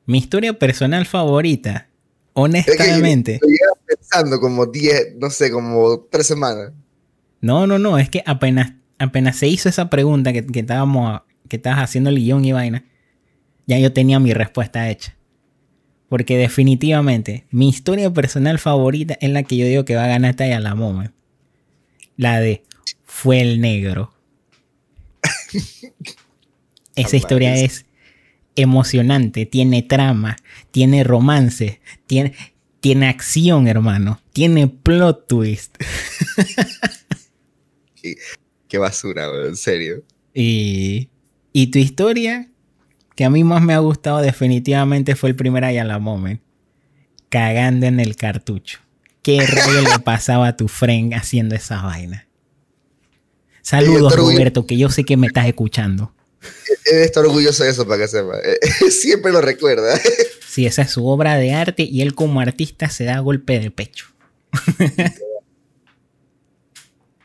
Mi 0.07 0.17
historia 0.17 0.57
personal 0.57 1.05
favorita, 1.05 1.89
honestamente. 2.33 3.35
Es 3.35 3.39
que 3.41 3.95
pensando 3.95 4.39
como 4.39 4.65
10, 4.65 5.17
no 5.19 5.29
sé, 5.29 5.51
como 5.51 6.07
3 6.09 6.25
semanas. 6.25 6.71
No, 7.39 7.67
no, 7.67 7.77
no, 7.77 7.99
es 7.99 8.09
que 8.09 8.23
apenas, 8.25 8.73
apenas 8.97 9.35
se 9.35 9.47
hizo 9.47 9.69
esa 9.69 9.91
pregunta 9.91 10.33
que, 10.33 10.43
que, 10.43 10.61
estábamos, 10.61 11.21
que 11.47 11.57
estabas 11.57 11.83
haciendo 11.83 12.09
el 12.09 12.15
guion 12.15 12.45
y 12.45 12.51
vaina, 12.51 12.83
ya 13.67 13.77
yo 13.77 13.93
tenía 13.93 14.19
mi 14.19 14.33
respuesta 14.33 14.89
hecha. 14.89 15.16
Porque 16.09 16.37
definitivamente 16.37 17.45
mi 17.51 17.69
historia 17.69 18.11
personal 18.11 18.59
favorita 18.59 19.17
es 19.19 19.29
la 19.29 19.43
que 19.43 19.57
yo 19.57 19.65
digo 19.65 19.85
que 19.85 19.95
va 19.95 20.05
a 20.05 20.07
ganar 20.07 20.31
esta 20.31 20.47
ya 20.47 20.59
la 20.59 20.75
moment. 20.75 21.13
La 22.15 22.39
de 22.39 22.63
fue 23.03 23.41
el 23.41 23.59
negro. 23.59 24.13
Esa 26.95 27.17
historia 27.17 27.55
es 27.55 27.85
emocionante, 28.55 29.45
tiene 29.45 29.83
trama, 29.83 30.35
tiene 30.71 31.03
romance, 31.03 31.79
tiene, 32.07 32.33
tiene 32.79 33.07
acción, 33.07 33.67
hermano, 33.67 34.19
tiene 34.33 34.67
plot 34.67 35.27
twist. 35.27 35.77
qué, 38.67 38.77
basura, 38.77 39.27
en 39.45 39.55
serio. 39.55 40.03
Y, 40.33 41.09
y 41.53 41.67
tu 41.67 41.77
historia, 41.77 42.49
que 43.17 43.25
a 43.25 43.31
mí 43.31 43.43
más 43.43 43.63
me 43.63 43.73
ha 43.73 43.79
gustado 43.79 44.19
definitivamente 44.19 45.15
fue 45.15 45.29
el 45.29 45.35
primer 45.35 45.63
la 45.63 45.97
Moment, 45.97 46.39
cagando 47.29 47.87
en 47.87 47.99
el 47.99 48.15
cartucho. 48.15 48.77
¿Qué 49.23 49.43
rollo 49.43 49.81
le 49.81 49.99
pasaba 49.99 50.49
a 50.49 50.55
tu 50.55 50.67
friend 50.67 51.15
haciendo 51.15 51.55
esa 51.55 51.81
vaina? 51.81 52.27
Saludos, 53.63 54.15
Roberto, 54.15 54.67
que 54.67 54.77
yo 54.77 54.91
sé 54.91 55.03
que 55.03 55.17
me 55.17 55.25
estás 55.25 55.47
escuchando. 55.47 56.13
Debe 56.85 57.05
estar 57.05 57.25
orgulloso 57.25 57.63
de 57.63 57.71
eso 57.71 57.87
para 57.87 58.03
que 58.03 58.07
sepa. 58.07 58.35
Siempre 58.91 59.31
lo 59.31 59.41
recuerda. 59.41 59.99
Sí, 60.47 60.67
esa 60.67 60.83
es 60.83 60.91
su 60.91 61.07
obra 61.07 61.37
de 61.37 61.53
arte 61.53 61.83
y 61.83 62.01
él 62.01 62.13
como 62.13 62.39
artista 62.39 62.87
se 62.87 63.03
da 63.03 63.17
golpe 63.19 63.59
de 63.59 63.71
pecho. 63.71 64.05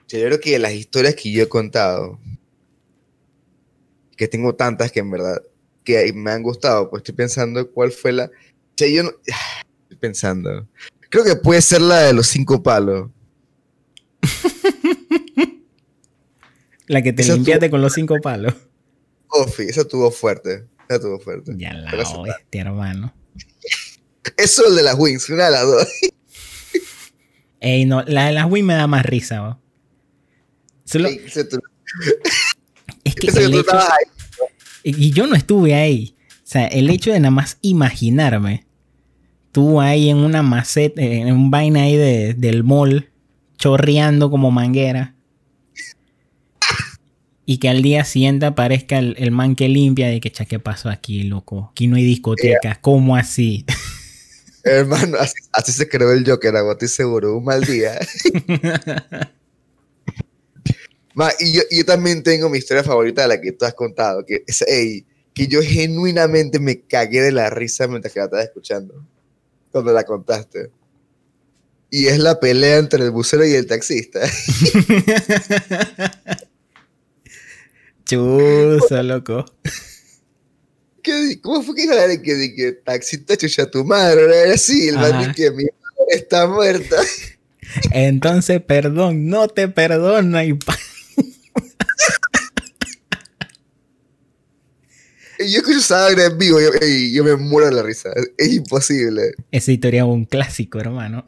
Yo 0.08 0.20
creo 0.20 0.40
que 0.40 0.58
las 0.58 0.72
historias 0.72 1.14
que 1.14 1.30
yo 1.30 1.42
he 1.42 1.48
contado, 1.48 2.18
que 4.16 4.26
tengo 4.26 4.54
tantas 4.54 4.90
que 4.90 5.00
en 5.00 5.10
verdad 5.10 5.42
que 5.84 6.12
me 6.12 6.30
han 6.30 6.42
gustado, 6.42 6.90
pues 6.90 7.00
estoy 7.00 7.14
pensando 7.14 7.70
cuál 7.70 7.92
fue 7.92 8.12
la... 8.12 8.24
O 8.24 8.84
yo 8.84 9.02
no... 9.02 9.10
Estoy 9.82 9.98
pensando. 9.98 10.66
Creo 11.10 11.24
que 11.24 11.36
puede 11.36 11.60
ser 11.60 11.82
la 11.82 12.00
de 12.00 12.14
los 12.14 12.26
cinco 12.26 12.62
palos. 12.62 13.10
La 16.86 17.02
que 17.02 17.12
te 17.12 17.24
limpiaste 17.24 17.70
con 17.70 17.80
los 17.80 17.92
cinco 17.92 18.16
palos. 18.22 18.54
Ofi, 19.28 19.64
esa 19.64 19.84
tuvo 19.84 20.10
fuerte. 20.10 20.66
Esa 20.88 21.00
tuvo 21.00 21.18
fuerte. 21.18 21.52
Ya 21.56 21.72
la 21.72 21.90
este 21.90 22.58
hermano. 22.58 23.14
Eso 24.36 24.62
es 24.62 24.70
el 24.70 24.76
de 24.76 24.82
las 24.82 24.98
wings, 24.98 25.28
una 25.30 25.46
de 25.46 25.50
las 25.50 25.62
dos. 25.62 25.88
Ey, 27.60 27.84
no, 27.84 28.02
la 28.02 28.26
de 28.26 28.32
las 28.32 28.50
wings 28.50 28.66
me 28.66 28.74
da 28.74 28.86
más 28.86 29.06
risa, 29.06 29.36
¿no? 29.36 29.62
Solo... 30.84 31.08
es 31.08 33.14
que 33.14 33.26
el 33.28 33.54
hecho... 33.54 33.78
Y 34.84 35.10
yo 35.10 35.26
no 35.26 35.34
estuve 35.34 35.74
ahí. 35.74 36.16
O 36.38 36.40
sea, 36.52 36.66
el 36.66 36.90
hecho 36.90 37.12
de 37.12 37.20
nada 37.20 37.30
más 37.30 37.58
imaginarme, 37.62 38.66
tú 39.52 39.80
ahí 39.80 40.10
en 40.10 40.18
una 40.18 40.42
maceta, 40.42 41.00
en 41.00 41.32
un 41.32 41.50
vaina 41.50 41.82
ahí 41.82 41.96
de, 41.96 42.34
del 42.34 42.64
mall, 42.64 43.10
chorreando 43.56 44.30
como 44.30 44.50
manguera 44.50 45.14
y 47.44 47.58
que 47.58 47.68
al 47.68 47.82
día 47.82 48.04
siguiente 48.04 48.46
aparezca 48.46 48.98
el, 48.98 49.30
man 49.30 49.56
que 49.56 49.68
limpia 49.68 50.08
de 50.08 50.20
que, 50.20 50.30
cha, 50.30 50.44
¿qué 50.44 50.58
pasó 50.58 50.88
aquí, 50.88 51.24
loco? 51.24 51.68
Aquí 51.70 51.86
no 51.86 51.96
hay 51.96 52.04
discotecas, 52.04 52.78
¿cómo 52.78 53.16
así? 53.16 53.64
Hermano, 54.64 55.18
así, 55.52 55.72
se 55.72 55.88
creó 55.88 56.12
el 56.12 56.24
Joker, 56.24 56.54
estoy 56.70 56.88
seguro, 56.88 57.36
un 57.36 57.44
mal 57.44 57.62
día. 57.64 57.98
y, 61.40 61.52
yo, 61.52 61.84
también 61.84 62.22
tengo 62.22 62.48
mi 62.48 62.58
historia 62.58 62.84
favorita 62.84 63.22
de 63.22 63.28
la 63.28 63.40
que 63.40 63.52
tú 63.52 63.64
has 63.64 63.74
contado, 63.74 64.24
que 64.24 64.44
es, 64.46 64.64
que 65.34 65.46
yo 65.46 65.62
genuinamente 65.62 66.58
me 66.58 66.80
cagué 66.80 67.22
de 67.22 67.32
la 67.32 67.50
risa 67.50 67.86
mientras 67.88 68.12
que 68.12 68.20
la 68.20 68.26
estaba 68.26 68.42
escuchando, 68.42 69.04
cuando 69.70 69.92
la 69.92 70.04
contaste. 70.04 70.70
Y 71.90 72.06
es 72.06 72.18
la 72.18 72.40
pelea 72.40 72.78
entre 72.78 73.04
el 73.04 73.10
bucero 73.10 73.44
y 73.44 73.52
el 73.52 73.66
taxista. 73.66 74.20
Chusa, 78.06 79.02
loco. 79.02 79.44
¿Qué, 81.02 81.38
¿Cómo 81.42 81.62
fue 81.62 81.74
que 81.74 81.84
iba 81.84 82.02
a 82.02 82.08
que, 82.08 82.22
que, 82.22 82.54
que 82.54 82.72
taxista 82.72 83.36
chucha 83.36 83.70
tu 83.70 83.84
madre? 83.84 84.24
Era 84.24 84.54
así, 84.54 84.88
el 84.88 84.96
man 84.96 85.34
que 85.34 85.50
mi 85.50 85.64
madre 85.64 86.06
está 86.10 86.46
muerta. 86.46 86.96
Entonces, 87.90 88.62
perdón, 88.62 89.28
no 89.28 89.48
te 89.48 89.68
perdona. 89.68 90.44
Y 90.44 90.58
yo 95.50 95.58
escucho 95.58 95.78
esa 95.78 96.10
en 96.10 96.38
vivo 96.38 96.58
y 96.60 97.12
yo, 97.12 97.24
me 97.24 97.36
muero 97.36 97.68
de 97.68 97.74
la 97.74 97.82
risa. 97.82 98.10
Es, 98.36 98.52
imposible. 98.52 99.34
Esa 99.50 99.72
historia 99.72 100.02
es 100.02 100.08
un 100.08 100.24
clásico, 100.24 100.78
hermano. 100.78 101.24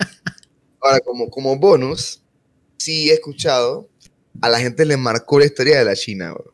Ahora, 0.80 1.00
como, 1.00 1.30
como 1.30 1.56
bonus, 1.58 2.22
sí 2.78 3.10
he 3.10 3.14
escuchado 3.14 3.88
a 4.40 4.48
la 4.48 4.58
gente 4.58 4.84
le 4.84 4.96
marcó 4.96 5.38
la 5.38 5.46
historia 5.46 5.78
de 5.78 5.84
la 5.84 5.94
China, 5.94 6.32
bro. 6.32 6.52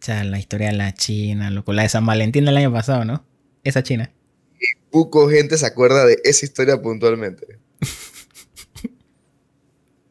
O 0.00 0.04
sea, 0.04 0.24
la 0.24 0.38
historia 0.38 0.68
de 0.68 0.74
la 0.74 0.94
China, 0.94 1.50
loco. 1.50 1.72
La 1.72 1.82
de 1.82 1.88
San 1.88 2.06
Valentín 2.06 2.44
del 2.44 2.56
año 2.56 2.72
pasado, 2.72 3.04
¿no? 3.04 3.24
Esa 3.64 3.82
China. 3.82 4.12
Y 4.60 4.66
poco 4.90 5.28
gente 5.28 5.58
se 5.58 5.66
acuerda 5.66 6.06
de 6.06 6.18
esa 6.24 6.46
historia 6.46 6.80
puntualmente. 6.80 7.58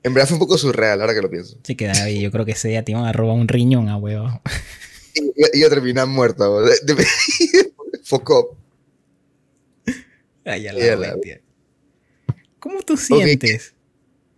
en 0.04 0.14
verdad 0.14 0.28
fue 0.28 0.36
un 0.36 0.40
poco 0.40 0.58
surreal, 0.58 1.02
ahora 1.02 1.14
que 1.14 1.22
lo 1.22 1.30
pienso. 1.30 1.58
Sí, 1.64 1.76
que 1.76 1.88
David, 1.88 2.22
yo 2.22 2.32
creo 2.32 2.46
que 2.46 2.52
ese 2.52 2.68
día 2.68 2.84
te 2.84 2.92
iban 2.92 3.06
a 3.06 3.14
robar 3.14 3.38
un 3.38 3.48
riñón 3.48 3.90
a 3.90 3.98
huevo. 3.98 4.42
Y 5.54 5.62
yo 5.62 5.70
terminé 5.70 6.06
muerta, 6.06 6.48
bro. 6.48 6.66
Focó. 8.04 8.58
Ay, 10.46 10.64
ya 10.64 10.74
la, 10.74 11.18
¿Cómo 12.60 12.82
tú 12.82 12.96
sientes? 12.98 13.74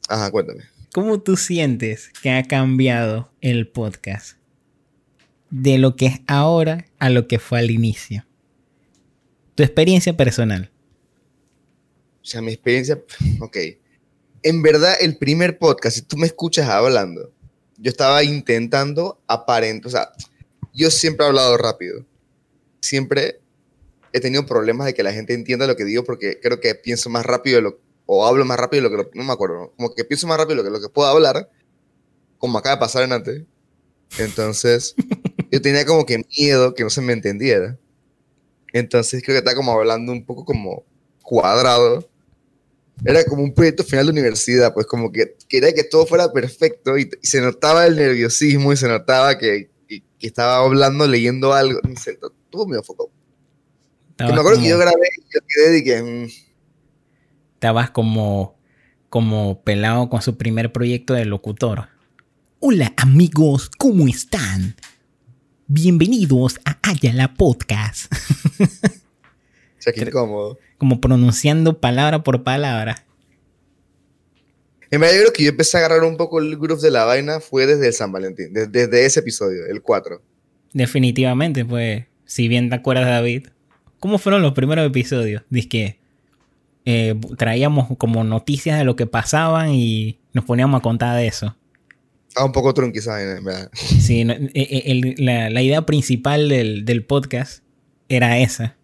Ajá, 0.07 0.31
cuéntame. 0.31 0.63
¿Cómo 0.93 1.21
tú 1.21 1.37
sientes 1.37 2.09
que 2.21 2.31
ha 2.31 2.43
cambiado 2.43 3.31
el 3.41 3.67
podcast? 3.67 4.37
De 5.51 5.77
lo 5.77 5.95
que 5.95 6.07
es 6.07 6.21
ahora 6.27 6.87
a 6.97 7.09
lo 7.09 7.27
que 7.27 7.37
fue 7.37 7.59
al 7.59 7.69
inicio. 7.69 8.25
Tu 9.55 9.63
experiencia 9.63 10.17
personal. 10.17 10.71
O 12.21 12.25
sea, 12.25 12.41
mi 12.41 12.53
experiencia, 12.53 12.99
ok. 13.39 13.57
En 14.41 14.61
verdad, 14.61 14.95
el 14.99 15.17
primer 15.17 15.59
podcast, 15.59 15.97
si 15.97 16.01
tú 16.01 16.17
me 16.17 16.27
escuchas 16.27 16.67
hablando, 16.69 17.31
yo 17.77 17.89
estaba 17.89 18.23
intentando 18.23 19.21
aparentar, 19.27 19.87
o 19.87 19.91
sea, 19.91 20.11
yo 20.73 20.91
siempre 20.91 21.25
he 21.25 21.29
hablado 21.29 21.57
rápido. 21.57 22.05
Siempre 22.81 23.41
he 24.13 24.19
tenido 24.19 24.45
problemas 24.45 24.87
de 24.87 24.93
que 24.93 25.03
la 25.03 25.13
gente 25.13 25.33
entienda 25.33 25.67
lo 25.67 25.75
que 25.75 25.85
digo 25.85 26.03
porque 26.03 26.39
creo 26.41 26.59
que 26.59 26.75
pienso 26.75 27.09
más 27.09 27.25
rápido 27.25 27.57
de 27.57 27.61
lo, 27.63 27.79
o 28.05 28.25
hablo 28.25 28.45
más 28.45 28.59
rápido 28.59 28.83
de 28.83 28.89
lo 28.89 29.09
que 29.09 29.17
no 29.17 29.23
me 29.23 29.33
acuerdo, 29.33 29.73
como 29.75 29.93
que 29.93 30.03
pienso 30.03 30.27
más 30.27 30.37
rápido 30.37 30.57
de 30.57 30.63
lo 30.63 30.63
que, 30.63 30.81
lo 30.81 30.87
que 30.87 30.93
puedo 30.93 31.07
hablar, 31.07 31.49
como 32.37 32.57
acaba 32.57 32.75
de 32.75 32.79
pasar 32.79 33.03
en 33.03 33.13
antes. 33.13 33.43
Entonces, 34.17 34.95
yo 35.51 35.61
tenía 35.61 35.85
como 35.85 36.05
que 36.05 36.23
miedo 36.37 36.73
que 36.73 36.83
no 36.83 36.89
se 36.89 37.01
me 37.01 37.13
entendiera. 37.13 37.77
Entonces, 38.73 39.21
creo 39.23 39.35
que 39.35 39.39
estaba 39.39 39.55
como 39.55 39.71
hablando 39.71 40.11
un 40.11 40.25
poco 40.25 40.45
como 40.45 40.83
cuadrado. 41.23 42.07
Era 43.05 43.23
como 43.23 43.43
un 43.43 43.53
proyecto 43.53 43.83
final 43.83 44.07
de 44.07 44.11
universidad, 44.11 44.73
pues 44.73 44.85
como 44.85 45.11
que 45.11 45.35
quería 45.47 45.73
que 45.73 45.83
todo 45.83 46.05
fuera 46.05 46.33
perfecto 46.33 46.97
y, 46.97 47.09
se 47.21 47.39
notaba 47.39 47.85
el 47.85 47.95
nerviosismo 47.95 48.73
y 48.73 48.77
se 48.77 48.87
notaba 48.87 49.37
que, 49.37 49.69
que, 50.19 50.27
estaba 50.27 50.57
hablando, 50.57 51.07
leyendo 51.07 51.53
algo. 51.53 51.79
Y 51.91 51.95
se, 51.95 52.19
tuvo 52.49 52.67
medio 52.67 52.83
foco. 52.83 53.11
Que 54.17 54.25
me 54.25 54.33
acuerdo 54.33 54.61
que 54.61 54.69
yo 54.69 54.77
grabé 54.77 55.07
y 55.17 55.33
yo 55.33 55.39
quedé 55.47 55.77
y 55.77 55.83
que... 55.83 56.01
Mm, 56.01 56.27
Estabas 57.55 57.89
como, 57.91 58.57
como 59.09 59.61
pelado 59.63 60.09
con 60.09 60.21
su 60.21 60.37
primer 60.37 60.71
proyecto 60.71 61.13
de 61.13 61.25
locutor. 61.25 61.89
Hola 62.59 62.93
amigos, 62.97 63.69
¿cómo 63.77 64.07
están? 64.07 64.75
Bienvenidos 65.67 66.59
a 66.65 66.77
Ayala 66.81 67.33
Podcast. 67.33 68.13
O 69.79 69.81
sea, 69.81 69.93
qué 69.93 70.01
incómodo. 70.01 70.59
como 70.77 70.99
pronunciando 70.99 71.79
palabra 71.79 72.21
por 72.21 72.43
palabra. 72.43 73.05
Y 74.91 74.97
me 74.97 75.07
alegro 75.07 75.31
que 75.33 75.43
yo 75.43 75.49
empecé 75.49 75.77
a 75.77 75.81
agarrar 75.85 76.03
un 76.03 76.17
poco 76.17 76.39
el 76.39 76.57
groove 76.57 76.81
de 76.81 76.91
la 76.91 77.05
vaina 77.05 77.39
fue 77.39 77.65
desde 77.67 77.87
el 77.87 77.93
San 77.93 78.11
Valentín, 78.11 78.53
desde, 78.53 78.69
desde 78.71 79.05
ese 79.05 79.19
episodio, 79.19 79.65
el 79.67 79.81
4. 79.81 80.21
Definitivamente, 80.73 81.63
pues, 81.65 82.05
si 82.25 82.47
bien 82.47 82.69
te 82.69 82.75
acuerdas, 82.75 83.05
David, 83.07 83.47
¿cómo 83.99 84.17
fueron 84.17 84.41
los 84.41 84.53
primeros 84.53 84.85
episodios? 84.87 85.43
Dice 85.49 85.67
que 85.69 85.99
eh, 86.85 87.15
traíamos 87.37 87.95
como 87.97 88.23
noticias 88.23 88.77
de 88.79 88.85
lo 88.85 88.95
que 88.95 89.05
pasaban 89.05 89.73
y 89.73 90.19
nos 90.33 90.45
poníamos 90.45 90.79
a 90.79 90.81
contar 90.81 91.15
de 91.17 91.27
eso. 91.27 91.55
Ah, 92.35 92.45
un 92.45 92.51
poco 92.51 92.73
trunqui, 92.73 93.01
¿saben? 93.01 93.43
¿verdad? 93.43 93.69
Sí, 93.73 94.23
no, 94.23 94.33
eh, 94.33 94.49
eh, 94.53 94.83
el- 94.85 95.15
la, 95.17 95.49
la 95.49 95.61
idea 95.61 95.85
principal 95.85 96.47
del, 96.49 96.85
del 96.85 97.03
podcast 97.03 97.63
era 98.07 98.39
esa. 98.39 98.75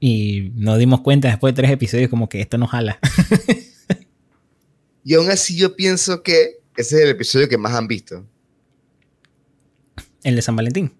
Y 0.00 0.52
nos 0.54 0.78
dimos 0.78 1.00
cuenta 1.00 1.28
después 1.28 1.54
de 1.54 1.62
tres 1.62 1.70
episodios 1.72 2.08
como 2.10 2.28
que 2.28 2.40
esto 2.40 2.56
no 2.58 2.66
jala. 2.66 2.98
Y 5.08 5.14
aún 5.14 5.30
así 5.30 5.56
yo 5.56 5.74
pienso 5.74 6.22
que 6.22 6.58
ese 6.76 6.96
es 6.96 7.02
el 7.04 7.08
episodio 7.08 7.48
que 7.48 7.56
más 7.56 7.72
han 7.72 7.88
visto. 7.88 8.26
el 10.22 10.36
de 10.36 10.42
San 10.42 10.54
Valentín. 10.54 10.92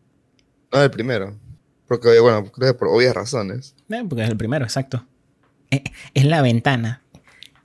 No 0.72 0.82
el 0.82 0.90
primero. 0.90 1.38
Porque, 1.86 2.18
bueno, 2.18 2.50
creo 2.50 2.72
que 2.72 2.78
por 2.78 2.88
obvias 2.88 3.14
razones. 3.14 3.74
Eh, 3.90 4.02
porque 4.08 4.24
es 4.24 4.30
el 4.30 4.38
primero, 4.38 4.64
exacto. 4.64 5.06
Eh, 5.70 5.84
es 6.14 6.24
la 6.24 6.40
ventana. 6.40 7.02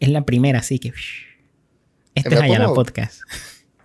Es 0.01 0.09
la 0.09 0.25
primera, 0.25 0.59
así 0.59 0.79
que... 0.79 0.91
Este 2.13 2.29
Me 2.31 2.35
es 2.35 2.41
Ayala 2.41 2.65
pongo- 2.65 2.75
Podcast. 2.75 3.21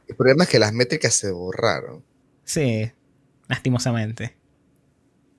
El 0.09 0.17
problema 0.17 0.43
es 0.43 0.51
que 0.51 0.59
las 0.59 0.73
métricas 0.73 1.15
se 1.15 1.31
borraron. 1.31 2.03
Sí, 2.43 2.91
lastimosamente. 3.47 4.35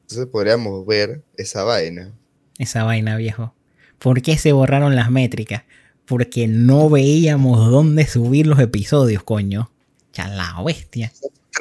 Entonces 0.04 0.26
podríamos 0.28 0.86
ver 0.86 1.22
esa 1.36 1.64
vaina. 1.66 2.14
Esa 2.58 2.86
vaina, 2.86 3.18
viejo. 3.18 3.54
¿Por 3.98 4.22
qué 4.22 4.38
se 4.38 4.54
borraron 4.54 4.96
las 4.96 5.12
métricas? 5.12 5.64
Porque 6.10 6.48
no 6.48 6.90
veíamos 6.90 7.70
dónde 7.70 8.08
subir 8.08 8.48
los 8.48 8.60
episodios, 8.60 9.22
coño. 9.22 9.72
Chalao, 10.12 10.64
bestia. 10.64 11.14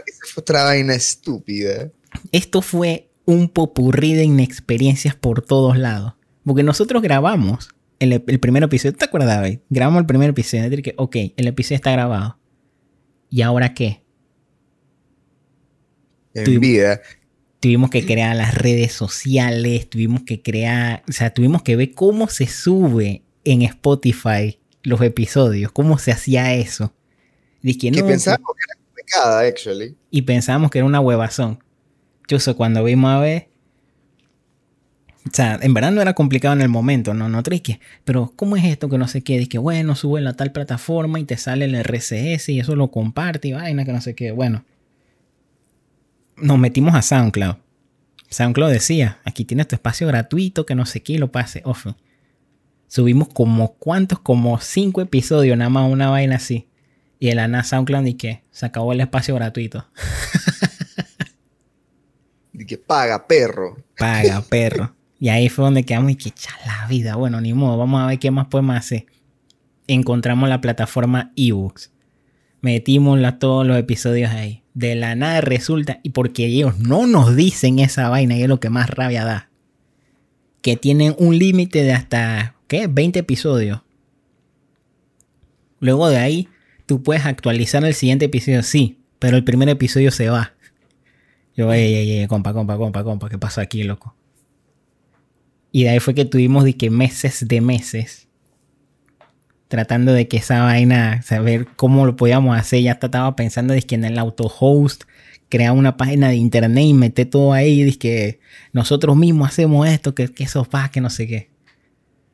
Esa 0.06 0.24
fue 0.32 0.40
otra 0.40 0.64
vaina 0.64 0.94
estúpida. 0.94 1.90
Esto 2.32 2.62
fue 2.62 3.10
un 3.26 3.50
popurrí 3.50 4.14
de 4.14 4.24
inexperiencias 4.24 5.14
por 5.14 5.42
todos 5.42 5.76
lados. 5.76 6.14
Porque 6.46 6.62
nosotros 6.62 7.02
grabamos 7.02 7.68
el, 7.98 8.24
el 8.26 8.40
primer 8.40 8.62
episodio. 8.62 8.96
¿Te 8.96 9.04
acuerdas, 9.04 9.36
David? 9.36 9.58
Grabamos 9.68 10.00
el 10.00 10.06
primer 10.06 10.30
episodio. 10.30 10.64
Es 10.64 10.70
decir, 10.70 10.82
que, 10.82 10.94
ok, 10.96 11.16
el 11.36 11.46
episodio 11.46 11.76
está 11.76 11.92
grabado. 11.92 12.38
¿Y 13.28 13.42
ahora 13.42 13.74
qué? 13.74 14.02
En 16.32 16.58
vida. 16.58 17.02
Tuvimos 17.60 17.90
que 17.90 18.06
crear 18.06 18.34
las 18.34 18.54
redes 18.54 18.92
sociales, 18.92 19.90
tuvimos 19.90 20.22
que 20.22 20.40
crear, 20.40 21.02
o 21.06 21.12
sea, 21.12 21.34
tuvimos 21.34 21.62
que 21.62 21.76
ver 21.76 21.92
cómo 21.92 22.28
se 22.28 22.46
sube 22.46 23.24
en 23.44 23.62
Spotify 23.62 24.58
los 24.82 25.00
episodios, 25.02 25.72
cómo 25.72 25.98
se 25.98 26.12
hacía 26.12 26.54
eso. 26.54 26.92
Dije, 27.62 27.90
Que 27.90 28.00
no, 28.00 28.06
pensábamos 28.06 28.50
que 28.56 28.64
era 28.70 28.84
complicada, 28.84 29.40
actually. 29.40 29.96
y 30.10 30.22
pensábamos 30.22 30.70
que 30.70 30.78
era 30.78 30.86
una 30.86 31.00
huevazón. 31.00 31.62
Yo 32.28 32.38
sé, 32.38 32.54
cuando 32.54 32.84
vimos 32.84 33.10
a 33.10 33.20
ver. 33.20 33.48
O 35.26 35.30
sea, 35.34 35.58
en 35.60 35.74
verdad 35.74 35.90
no 35.90 36.00
era 36.00 36.14
complicado 36.14 36.54
en 36.54 36.62
el 36.62 36.68
momento, 36.70 37.12
no, 37.12 37.28
no 37.28 37.42
que, 37.42 37.80
pero 38.04 38.32
¿cómo 38.34 38.56
es 38.56 38.64
esto 38.64 38.88
que 38.88 38.96
no 38.96 39.08
sé 39.08 39.22
qué? 39.22 39.38
Dije, 39.38 39.58
bueno, 39.58 39.94
sube 39.94 40.20
en 40.20 40.24
la 40.24 40.32
tal 40.34 40.52
plataforma 40.52 41.20
y 41.20 41.24
te 41.24 41.36
sale 41.36 41.66
el 41.66 41.74
RCS 41.74 42.48
y 42.48 42.60
eso 42.60 42.76
lo 42.76 42.90
comparte 42.90 43.48
y 43.48 43.52
vaina 43.52 43.84
que 43.84 43.92
no 43.92 44.00
sé 44.00 44.14
qué. 44.14 44.30
Bueno, 44.30 44.64
nos 46.36 46.58
metimos 46.58 46.94
a 46.94 47.02
SoundCloud. 47.02 47.56
SoundCloud 48.30 48.70
decía, 48.70 49.18
aquí 49.24 49.44
tienes 49.44 49.68
tu 49.68 49.74
espacio 49.74 50.06
gratuito 50.06 50.64
que 50.64 50.74
no 50.74 50.86
sé 50.86 51.02
qué 51.02 51.14
y 51.14 51.18
lo 51.18 51.30
pase 51.30 51.60
off. 51.64 51.86
Subimos 52.88 53.28
como 53.28 53.74
cuántos, 53.74 54.18
como 54.18 54.58
cinco 54.60 55.00
episodios, 55.00 55.56
nada 55.56 55.70
más 55.70 55.90
una 55.90 56.10
vaina 56.10 56.36
así. 56.36 56.66
Y 57.20 57.28
el 57.28 57.38
ANA 57.38 57.62
SoundCloud 57.64 58.06
y 58.06 58.14
que 58.14 58.42
se 58.50 58.66
acabó 58.66 58.92
el 58.92 59.00
espacio 59.00 59.34
gratuito. 59.34 59.86
Y 62.52 62.64
que 62.66 62.76
paga, 62.76 63.26
perro. 63.28 63.76
Paga, 63.96 64.42
perro. 64.48 64.94
Y 65.20 65.28
ahí 65.28 65.48
fue 65.48 65.64
donde 65.64 65.84
quedamos 65.84 66.12
y 66.12 66.16
que 66.16 66.32
la 66.66 66.86
vida. 66.88 67.14
Bueno, 67.16 67.40
ni 67.40 67.52
modo, 67.54 67.76
vamos 67.78 68.02
a 68.02 68.06
ver 68.06 68.18
qué 68.18 68.30
más 68.30 68.46
podemos 68.48 68.76
hacer. 68.76 69.06
Encontramos 69.86 70.48
la 70.48 70.60
plataforma 70.60 71.32
ebooks. 71.36 71.92
Metimos 72.60 73.18
la- 73.18 73.38
todos 73.38 73.66
los 73.66 73.78
episodios 73.78 74.30
ahí. 74.32 74.64
De 74.74 74.94
la 74.94 75.14
nada 75.14 75.40
resulta, 75.40 76.00
y 76.02 76.10
porque 76.10 76.46
ellos 76.46 76.78
no 76.78 77.06
nos 77.06 77.34
dicen 77.34 77.78
esa 77.78 78.08
vaina, 78.08 78.36
y 78.36 78.42
es 78.42 78.48
lo 78.48 78.60
que 78.60 78.70
más 78.70 78.90
rabia 78.90 79.24
da. 79.24 79.50
Que 80.62 80.76
tienen 80.76 81.14
un 81.18 81.38
límite 81.38 81.82
de 81.82 81.92
hasta, 81.92 82.54
¿qué? 82.68 82.86
20 82.86 83.18
episodios. 83.18 83.82
Luego 85.80 86.08
de 86.08 86.18
ahí, 86.18 86.48
tú 86.86 87.02
puedes 87.02 87.26
actualizar 87.26 87.84
el 87.84 87.94
siguiente 87.94 88.26
episodio, 88.26 88.62
sí, 88.62 89.00
pero 89.18 89.36
el 89.36 89.44
primer 89.44 89.68
episodio 89.68 90.12
se 90.12 90.28
va. 90.28 90.52
Yo, 91.56 91.72
ey, 91.72 91.94
ey, 91.94 92.10
ey, 92.12 92.26
compa, 92.28 92.52
compa, 92.52 92.76
compa, 92.76 93.02
compa, 93.02 93.28
¿qué 93.28 93.38
pasó 93.38 93.60
aquí, 93.60 93.82
loco? 93.82 94.14
Y 95.72 95.82
de 95.82 95.90
ahí 95.90 95.98
fue 95.98 96.14
que 96.14 96.24
tuvimos 96.24 96.62
de 96.62 96.76
que 96.76 96.90
meses 96.90 97.46
de 97.48 97.60
meses 97.60 98.28
tratando 99.68 100.12
de 100.12 100.26
que 100.28 100.38
esa 100.38 100.62
vaina, 100.62 101.22
saber 101.22 101.66
cómo 101.76 102.06
lo 102.06 102.16
podíamos 102.16 102.58
hacer. 102.58 102.82
Ya 102.82 102.92
estaba 102.92 103.36
pensando 103.36 103.74
de 103.74 103.82
que 103.82 103.94
en 103.94 104.04
el 104.04 104.18
auto-host, 104.18 105.04
crear 105.48 105.72
una 105.72 105.96
página 105.96 106.28
de 106.28 106.36
internet 106.36 106.84
y 106.84 106.94
meter 106.94 107.30
todo 107.30 107.52
ahí, 107.52 107.84
de 107.84 107.96
que 107.96 108.40
nosotros 108.72 109.16
mismos 109.16 109.48
hacemos 109.48 109.86
esto, 109.86 110.14
que, 110.14 110.28
que 110.28 110.44
eso 110.44 110.66
va, 110.74 110.90
que 110.90 111.00
no 111.00 111.10
sé 111.10 111.26
qué. 111.26 111.50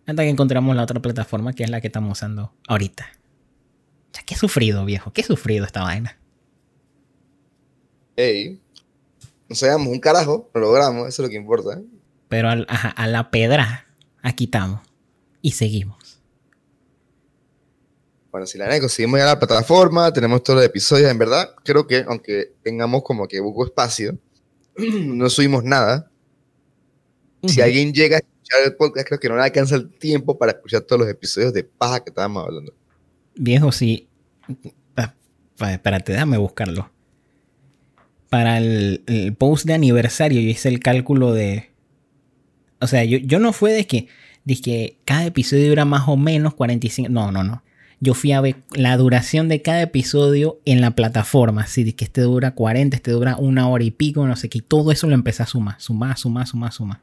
Hasta 0.07 0.23
que 0.23 0.29
encontramos 0.29 0.77
la 0.77 0.83
otra 0.83 1.01
plataforma 1.01 1.53
que 1.55 1.65
es 1.65 1.71
la 1.71 1.81
que 1.81 1.87
estamos 1.89 2.13
usando 2.13 2.53
ahorita. 2.69 3.07
Ya, 4.13 4.23
qué 4.25 4.37
sufrido, 4.37 4.85
viejo, 4.85 5.13
qué 5.13 5.23
sufrido 5.23 5.65
esta 5.65 5.83
vaina. 5.83 6.19
Ey. 8.17 8.61
No 9.49 9.57
sabíamos 9.57 9.89
un 9.89 10.01
carajo, 10.01 10.51
lo 10.55 10.61
logramos, 10.61 11.09
eso 11.09 11.23
es 11.23 11.27
lo 11.29 11.31
que 11.31 11.37
importa. 11.37 11.79
¿eh? 11.79 11.85
Pero 12.29 12.49
al- 12.49 12.67
ajá, 12.69 12.89
a 12.91 13.07
la 13.07 13.31
pedra, 13.31 13.87
aquí 14.23 14.45
estamos. 14.45 14.81
Y 15.43 15.53
seguimos. 15.53 16.21
Bueno, 18.31 18.47
si 18.47 18.59
la 18.59 18.67
neta 18.67 18.81
conseguimos 18.81 19.19
ya 19.21 19.27
la 19.27 19.39
plataforma, 19.39 20.13
tenemos 20.13 20.43
todos 20.43 20.59
los 20.59 20.67
episodios, 20.67 21.11
en 21.11 21.19
verdad, 21.19 21.55
creo 21.65 21.87
que 21.87 22.05
aunque 22.09 22.53
tengamos 22.63 23.03
como 23.05 23.29
que 23.29 23.41
poco 23.41 23.65
espacio, 23.67 24.19
no 24.77 25.29
subimos 25.31 25.63
nada. 25.65 26.11
Si 27.47 27.61
alguien 27.61 27.93
llega 27.93 28.17
a 28.19 28.21
escuchar 28.55 28.73
el 28.73 28.77
podcast, 28.77 29.07
creo 29.09 29.21
que 29.21 29.29
no 29.29 29.37
le 29.37 29.43
alcanza 29.43 29.75
el 29.77 29.89
tiempo 29.91 30.39
para 30.39 30.53
escuchar 30.53 30.83
todos 30.83 31.01
los 31.01 31.09
episodios 31.11 31.53
de 31.53 31.65
paja 31.65 32.03
que 32.03 32.11
estábamos 32.11 32.45
hablando. 32.45 32.73
Viejo, 33.37 33.73
sí. 33.73 34.09
Pa- 34.95 35.15
pa- 35.57 35.73
espérate, 35.73 36.13
déjame 36.13 36.37
buscarlo. 36.39 36.91
Para 38.31 38.59
el, 38.59 39.03
el 39.07 39.35
post 39.35 39.65
de 39.67 39.75
aniversario 39.75 40.41
yo 40.41 40.49
hice 40.49 40.69
el 40.69 40.81
cálculo 40.81 41.33
de... 41.33 41.71
O 42.81 42.87
sea, 42.87 43.05
yo, 43.05 43.19
yo 43.19 43.39
no 43.39 43.53
fue 43.53 43.73
de 43.73 43.87
que, 43.87 44.09
de 44.45 44.57
que 44.61 44.99
cada 45.05 45.25
episodio 45.27 45.69
dura 45.69 45.85
más 45.85 46.09
o 46.09 46.17
menos 46.17 46.55
45... 46.55 47.09
No, 47.11 47.31
no, 47.31 47.45
no. 47.45 47.63
Yo 48.01 48.13
fui 48.13 48.33
a 48.33 48.41
ver 48.41 48.57
la 48.73 48.97
duración 48.97 49.49
de 49.49 49.63
cada 49.63 49.81
episodio 49.83 50.59
en 50.65 50.81
la 50.81 50.91
plataforma. 50.91 51.63
Así 51.63 51.91
que 51.93 52.05
este 52.05 52.21
dura 52.23 52.51
40, 52.55 52.97
este 52.97 53.13
dura 53.13 53.37
una 53.37 53.69
hora 53.69 53.85
y 53.85 53.91
pico, 53.93 54.27
no 54.27 54.37
sé 54.37 54.49
qué. 54.49 54.59
Y 54.59 54.63
todo 54.63 54.91
eso 54.91 55.07
lo 55.07 55.15
empecé 55.15 55.43
a 55.45 55.47
sumar, 55.47 55.81
sumar, 55.81 56.19
sumar, 56.19 56.47
sumar, 56.47 56.73
sumar. 56.73 57.01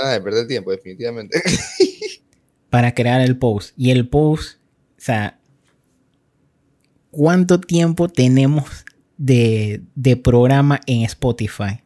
Ganas 0.00 0.14
de 0.14 0.20
perder 0.20 0.46
tiempo, 0.46 0.70
definitivamente. 0.70 1.40
para 2.70 2.94
crear 2.94 3.20
el 3.20 3.36
post. 3.38 3.72
Y 3.76 3.90
el 3.90 4.08
post, 4.08 4.58
o 4.96 5.00
sea, 5.00 5.40
¿cuánto 7.10 7.60
tiempo 7.60 8.08
tenemos 8.08 8.84
de, 9.16 9.82
de 9.94 10.16
programa 10.16 10.80
en 10.86 11.02
Spotify? 11.02 11.82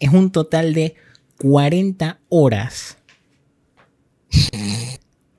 Es 0.00 0.10
un 0.10 0.32
total 0.32 0.74
de 0.74 0.94
40 1.38 2.20
horas 2.28 2.98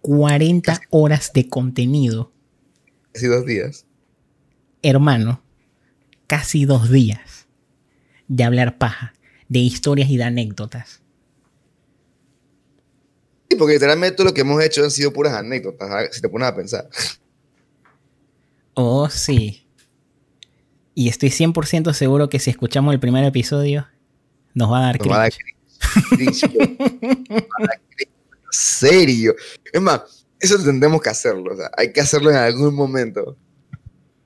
40 0.01 0.81
horas 0.89 1.31
de 1.33 1.47
contenido. 1.47 2.33
Casi 3.13 3.27
dos 3.27 3.45
días. 3.45 3.85
Hermano, 4.81 5.41
casi 6.27 6.65
dos 6.65 6.91
días 6.91 7.47
de 8.27 8.43
hablar 8.43 8.77
paja, 8.77 9.13
de 9.47 9.59
historias 9.59 10.09
y 10.09 10.17
de 10.17 10.25
anécdotas. 10.25 11.02
Sí, 13.53 13.59
porque 13.59 13.75
literalmente 13.75 14.15
todo 14.15 14.25
lo 14.25 14.33
que 14.33 14.41
hemos 14.41 14.63
hecho 14.63 14.83
han 14.83 14.89
sido 14.89 15.13
puras 15.13 15.33
anécdotas, 15.33 16.15
si 16.15 16.21
te 16.21 16.27
pones 16.27 16.47
a 16.47 16.55
pensar. 16.55 16.89
Oh, 18.73 19.07
sí. 19.07 19.67
Y 20.95 21.07
estoy 21.07 21.29
100% 21.29 21.93
seguro 21.93 22.29
que 22.29 22.39
si 22.39 22.49
escuchamos 22.49 22.95
el 22.95 22.99
primer 22.99 23.23
episodio, 23.25 23.85
nos 24.55 24.71
va 24.71 24.79
a 24.79 24.81
dar 24.81 24.99
nos 24.99 25.07
va 25.07 25.15
a 25.17 25.19
dar 25.19 25.33
serio. 28.49 29.35
Es 29.71 29.81
más, 29.81 30.25
eso 30.39 30.57
tendremos 30.57 30.99
que 30.99 31.09
hacerlo. 31.09 31.53
O 31.53 31.55
sea, 31.55 31.69
hay 31.77 31.93
que 31.93 32.01
hacerlo 32.01 32.31
en 32.31 32.37
algún 32.37 32.73
momento. 32.73 33.37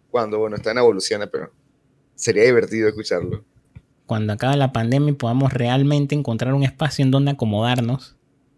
Cuando, 0.10 0.40
bueno, 0.40 0.56
está 0.56 0.72
en 0.72 0.78
evoluciones, 0.78 1.28
pero 1.30 1.52
sería 2.16 2.44
divertido 2.44 2.88
escucharlo. 2.88 3.44
Cuando 4.06 4.32
acabe 4.32 4.56
la 4.56 4.72
pandemia 4.72 5.10
y 5.10 5.16
podamos 5.16 5.52
realmente 5.52 6.16
encontrar 6.16 6.54
un 6.54 6.64
espacio 6.64 7.04
en 7.04 7.12
donde 7.12 7.32
acomodarnos 7.32 8.17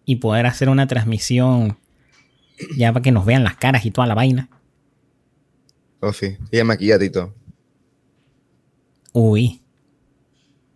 y 0.10 0.16
poder 0.16 0.48
hacer 0.48 0.70
una 0.70 0.88
transmisión 0.88 1.78
ya 2.76 2.92
para 2.92 3.04
que 3.04 3.12
nos 3.12 3.28
vean 3.28 3.44
las 3.44 3.58
caras 3.58 3.86
y 3.86 3.92
toda 3.92 4.08
la 4.08 4.16
vaina. 4.16 4.50
Oh, 6.00 6.12
sí. 6.12 6.36
Y 6.52 7.10
todo. 7.12 7.36
Uy. 9.14 9.62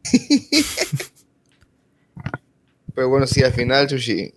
Pero 2.94 3.10
bueno, 3.10 3.26
sí, 3.26 3.42
al 3.42 3.54
final, 3.54 3.88
Chushi, 3.88 4.36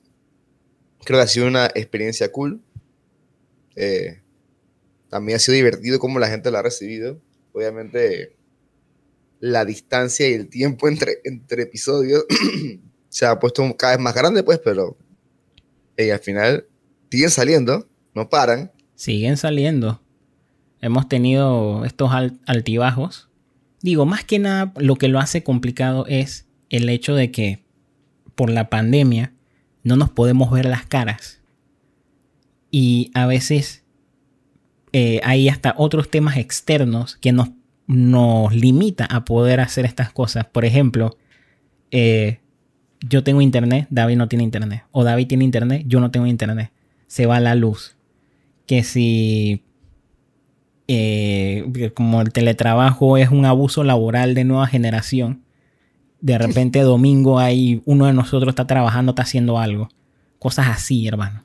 creo 1.05 1.19
que 1.19 1.25
ha 1.25 1.27
sido 1.27 1.47
una 1.47 1.67
experiencia 1.67 2.33
cool. 2.33 2.63
Eh, 3.75 4.23
también 5.11 5.37
ha 5.37 5.41
sido 5.41 5.57
divertido 5.57 5.99
cómo 5.99 6.19
la 6.19 6.31
gente 6.31 6.51
la 6.51 6.61
ha 6.61 6.63
recibido. 6.63 7.21
Obviamente, 7.53 8.35
la 9.41 9.67
distancia 9.67 10.27
y 10.27 10.33
el 10.33 10.49
tiempo 10.49 10.89
entre, 10.89 11.19
entre 11.25 11.65
episodios 11.65 12.25
se 13.09 13.27
ha 13.27 13.39
puesto 13.39 13.63
cada 13.77 13.95
vez 13.95 14.03
más 14.03 14.15
grande, 14.15 14.43
pues, 14.43 14.61
pero 14.63 14.97
eh, 15.97 16.13
al 16.13 16.21
final 16.21 16.67
siguen 17.11 17.31
saliendo, 17.31 17.89
no 18.15 18.29
paran. 18.29 18.73
Siguen 18.95 19.37
saliendo. 19.37 20.01
Hemos 20.81 21.09
tenido 21.09 21.85
estos 21.85 22.11
altibajos. 22.47 23.29
Digo, 23.81 24.07
más 24.07 24.25
que 24.25 24.39
nada, 24.39 24.73
lo 24.77 24.97
que 24.97 25.09
lo 25.09 25.19
hace 25.19 25.43
complicado 25.43 26.07
es 26.07 26.47
el 26.71 26.89
hecho 26.89 27.15
de 27.15 27.31
que 27.31 27.65
por 28.35 28.51
la 28.51 28.69
pandemia 28.69 29.33
no 29.83 29.97
nos 29.97 30.11
podemos 30.11 30.51
ver 30.51 30.67
las 30.67 30.85
caras. 30.85 31.41
Y 32.71 33.11
a 33.15 33.27
veces 33.27 33.85
eh, 34.93 35.21
hay 35.25 35.49
hasta 35.49 35.75
otros 35.79 36.11
temas 36.11 36.37
externos 36.37 37.17
que 37.17 37.33
nos, 37.33 37.51
nos 37.87 38.55
limita 38.55 39.07
a 39.07 39.25
poder 39.25 39.61
hacer 39.61 39.85
estas 39.85 40.13
cosas. 40.13 40.47
Por 40.47 40.65
ejemplo, 40.65 41.17
eh, 41.91 42.41
yo 43.01 43.23
tengo 43.23 43.41
internet, 43.41 43.87
David 43.91 44.17
no 44.17 44.29
tiene 44.29 44.45
internet. 44.45 44.85
O 44.93 45.05
David 45.05 45.27
tiene 45.29 45.45
internet, 45.45 45.85
yo 45.87 46.01
no 46.01 46.11
tengo 46.11 46.27
internet. 46.27 46.71
Se 47.07 47.27
va 47.27 47.41
la 47.41 47.55
luz. 47.55 47.97
Que 48.67 48.83
si 48.83 49.63
eh, 50.89 51.93
como 51.95 52.21
el 52.21 52.33
teletrabajo 52.33 53.17
es 53.17 53.31
un 53.31 53.45
abuso 53.45 53.85
laboral 53.85 54.35
de 54.35 54.45
nueva 54.45 54.67
generación, 54.67 55.43
de 56.21 56.39
repente 56.39 56.81
domingo 56.83 57.39
hay 57.39 57.83
uno 57.85 58.07
de 58.07 58.13
nosotros 58.13 58.51
está 58.51 58.67
trabajando, 58.67 59.11
está 59.11 59.23
haciendo 59.23 59.59
algo. 59.59 59.89
Cosas 60.39 60.69
así, 60.69 61.07
hermano. 61.07 61.45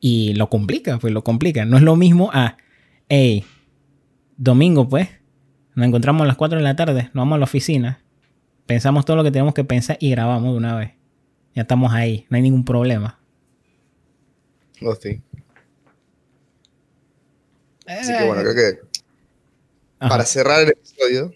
Y 0.00 0.34
lo 0.34 0.48
complica, 0.48 0.98
pues 0.98 1.12
lo 1.12 1.22
complica. 1.22 1.64
No 1.64 1.76
es 1.76 1.82
lo 1.82 1.94
mismo 1.94 2.30
a, 2.32 2.56
hey, 3.08 3.44
domingo 4.36 4.88
pues, 4.88 5.08
nos 5.74 5.86
encontramos 5.86 6.22
a 6.22 6.26
las 6.26 6.36
4 6.36 6.58
de 6.58 6.64
la 6.64 6.76
tarde, 6.76 7.04
nos 7.12 7.22
vamos 7.22 7.36
a 7.36 7.38
la 7.38 7.44
oficina, 7.44 8.00
pensamos 8.70 9.04
todo 9.04 9.16
lo 9.16 9.24
que 9.24 9.32
tenemos 9.32 9.52
que 9.52 9.64
pensar 9.64 9.96
y 9.98 10.12
grabamos 10.12 10.52
de 10.52 10.56
una 10.56 10.76
vez. 10.76 10.92
Ya 11.56 11.62
estamos 11.62 11.92
ahí, 11.92 12.24
no 12.30 12.36
hay 12.36 12.42
ningún 12.42 12.64
problema. 12.64 13.18
Oh, 14.80 14.94
sí. 14.94 15.20
Así 17.84 18.16
que 18.16 18.24
bueno, 18.24 18.42
creo 18.42 18.54
que 18.54 18.80
para 19.98 20.24
cerrar 20.24 20.62
el 20.62 20.68
episodio, 20.68 21.34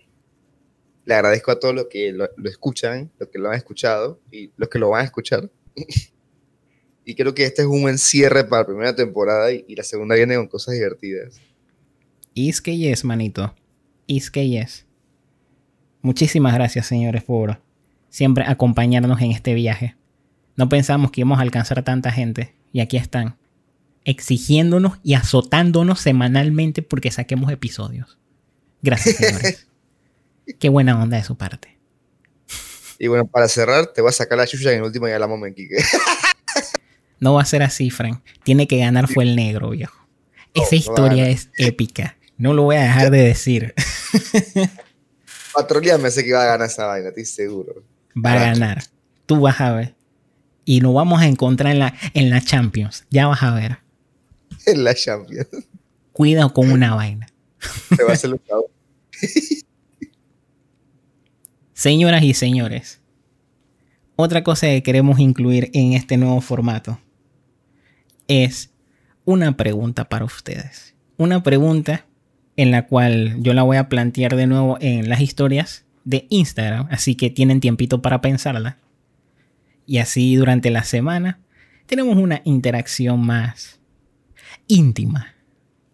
le 1.04 1.14
agradezco 1.14 1.50
a 1.50 1.58
todos 1.58 1.74
los 1.74 1.86
que 1.90 2.12
lo, 2.12 2.28
escuchan, 2.44 3.10
los 3.18 3.28
que 3.28 3.40
lo 3.40 3.48
han 3.48 3.56
escuchado 3.56 4.20
y 4.30 4.52
los 4.56 4.68
que 4.68 4.78
lo 4.78 4.90
van 4.90 5.00
a 5.00 5.04
escuchar. 5.06 5.50
y 7.04 7.16
creo 7.16 7.34
que 7.34 7.46
este 7.46 7.62
es 7.62 7.68
un 7.68 7.82
buen 7.82 7.98
cierre 7.98 8.44
para 8.44 8.62
la 8.62 8.66
primera 8.66 8.94
temporada 8.94 9.50
y, 9.50 9.74
la 9.74 9.82
segunda 9.82 10.14
viene 10.14 10.36
con 10.36 10.46
cosas 10.46 10.74
divertidas. 10.74 11.40
Is 12.32 12.60
que 12.60 12.78
yes, 12.78 13.02
manito. 13.04 13.52
Is 14.06 14.30
que 14.30 14.48
yes. 14.48 14.86
Muchísimas 16.04 16.52
gracias, 16.52 16.86
señores, 16.86 17.22
por 17.22 17.62
siempre 18.10 18.44
acompañarnos 18.46 19.22
en 19.22 19.30
este 19.30 19.54
viaje. 19.54 19.96
No 20.54 20.68
pensamos 20.68 21.10
que 21.10 21.22
íbamos 21.22 21.38
a 21.38 21.40
alcanzar 21.40 21.78
a 21.78 21.82
tanta 21.82 22.10
gente 22.10 22.54
y 22.74 22.80
aquí 22.80 22.98
están, 22.98 23.38
exigiéndonos 24.04 24.98
y 25.02 25.14
azotándonos 25.14 26.00
semanalmente 26.00 26.82
porque 26.82 27.10
saquemos 27.10 27.50
episodios. 27.50 28.18
Gracias, 28.82 29.16
señores. 29.16 29.66
Qué 30.60 30.68
buena 30.68 31.02
onda 31.02 31.16
de 31.16 31.24
su 31.24 31.38
parte. 31.38 31.78
Y 32.98 33.06
bueno, 33.06 33.26
para 33.26 33.48
cerrar, 33.48 33.86
te 33.86 34.02
voy 34.02 34.10
a 34.10 34.12
sacar 34.12 34.36
la 34.36 34.46
chucha 34.46 34.72
en 34.72 34.80
el 34.80 34.82
último 34.82 35.08
ya 35.08 35.18
la 35.18 35.24
en 35.24 35.54
Kike. 35.54 35.76
no 37.18 37.32
va 37.32 37.40
a 37.40 37.46
ser 37.46 37.62
así, 37.62 37.88
Frank. 37.88 38.22
Tiene 38.42 38.68
que 38.68 38.76
ganar 38.76 39.08
fue 39.08 39.24
el 39.24 39.36
negro, 39.36 39.70
viejo. 39.70 40.06
Esa 40.52 40.76
historia 40.76 41.30
es 41.30 41.48
épica. 41.56 42.18
No 42.36 42.52
lo 42.52 42.64
voy 42.64 42.76
a 42.76 42.82
dejar 42.82 43.10
de 43.10 43.22
decir. 43.22 43.74
Patrulía 45.54 45.96
me 45.98 46.10
sé 46.10 46.24
que 46.24 46.32
va 46.32 46.42
a 46.42 46.46
ganar 46.46 46.66
esa 46.66 46.86
vaina, 46.86 47.08
estoy 47.08 47.24
seguro. 47.24 47.84
Va 48.14 48.32
a 48.32 48.40
ganar. 48.40 48.82
Tú 49.26 49.40
vas 49.40 49.60
a 49.60 49.72
ver. 49.72 49.94
Y 50.64 50.80
lo 50.80 50.92
vamos 50.92 51.20
a 51.20 51.26
encontrar 51.26 51.72
en 51.72 51.78
la, 51.78 51.94
en 52.14 52.30
la 52.30 52.40
Champions. 52.40 53.04
Ya 53.10 53.26
vas 53.26 53.42
a 53.42 53.54
ver. 53.54 53.78
En 54.66 54.82
la 54.82 54.94
Champions. 54.94 55.48
Cuidado 56.12 56.52
con 56.54 56.70
una 56.70 56.94
vaina. 56.94 57.26
Te 57.94 58.02
va 58.02 58.10
a 58.10 58.12
hacer 58.14 58.32
un 58.32 58.40
Señoras 61.74 62.22
y 62.22 62.34
señores, 62.34 63.00
otra 64.16 64.44
cosa 64.44 64.68
que 64.68 64.82
queremos 64.82 65.18
incluir 65.18 65.70
en 65.74 65.92
este 65.92 66.16
nuevo 66.16 66.40
formato 66.40 66.98
es 68.28 68.70
una 69.24 69.56
pregunta 69.56 70.08
para 70.08 70.24
ustedes. 70.24 70.94
Una 71.16 71.42
pregunta 71.42 72.06
en 72.56 72.70
la 72.70 72.86
cual 72.86 73.36
yo 73.40 73.54
la 73.54 73.62
voy 73.62 73.76
a 73.76 73.88
plantear 73.88 74.36
de 74.36 74.46
nuevo 74.46 74.78
en 74.80 75.08
las 75.08 75.20
historias 75.20 75.84
de 76.04 76.26
Instagram, 76.30 76.86
así 76.90 77.14
que 77.14 77.30
tienen 77.30 77.60
tiempito 77.60 78.02
para 78.02 78.20
pensarla. 78.20 78.78
Y 79.86 79.98
así 79.98 80.36
durante 80.36 80.70
la 80.70 80.84
semana 80.84 81.40
tenemos 81.86 82.16
una 82.16 82.40
interacción 82.44 83.24
más 83.24 83.80
íntima 84.66 85.34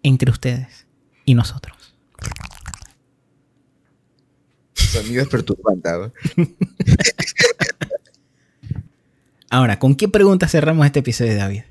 entre 0.03 0.31
ustedes 0.31 0.87
y 1.25 1.35
nosotros. 1.35 1.95
Sonido 4.75 5.23
es 5.23 5.29
perturbante. 5.29 5.89
Ahora, 9.51 9.79
¿con 9.79 9.95
qué 9.95 10.09
pregunta 10.09 10.49
cerramos 10.49 10.87
este 10.87 11.01
episodio, 11.01 11.37
David? 11.37 11.63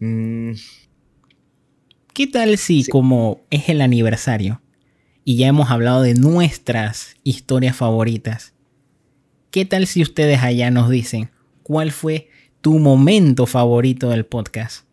Mm. 0.00 0.52
¿Qué 2.16 2.26
tal 2.26 2.56
si, 2.56 2.86
como 2.86 3.42
es 3.50 3.68
el 3.68 3.82
aniversario 3.82 4.62
y 5.22 5.36
ya 5.36 5.48
hemos 5.48 5.70
hablado 5.70 6.00
de 6.00 6.14
nuestras 6.14 7.14
historias 7.24 7.76
favoritas, 7.76 8.54
qué 9.50 9.66
tal 9.66 9.86
si 9.86 10.00
ustedes 10.00 10.40
allá 10.40 10.70
nos 10.70 10.88
dicen 10.88 11.30
cuál 11.62 11.92
fue 11.92 12.30
tu 12.62 12.78
momento 12.78 13.44
favorito 13.44 14.08
del 14.08 14.24
podcast? 14.24 14.86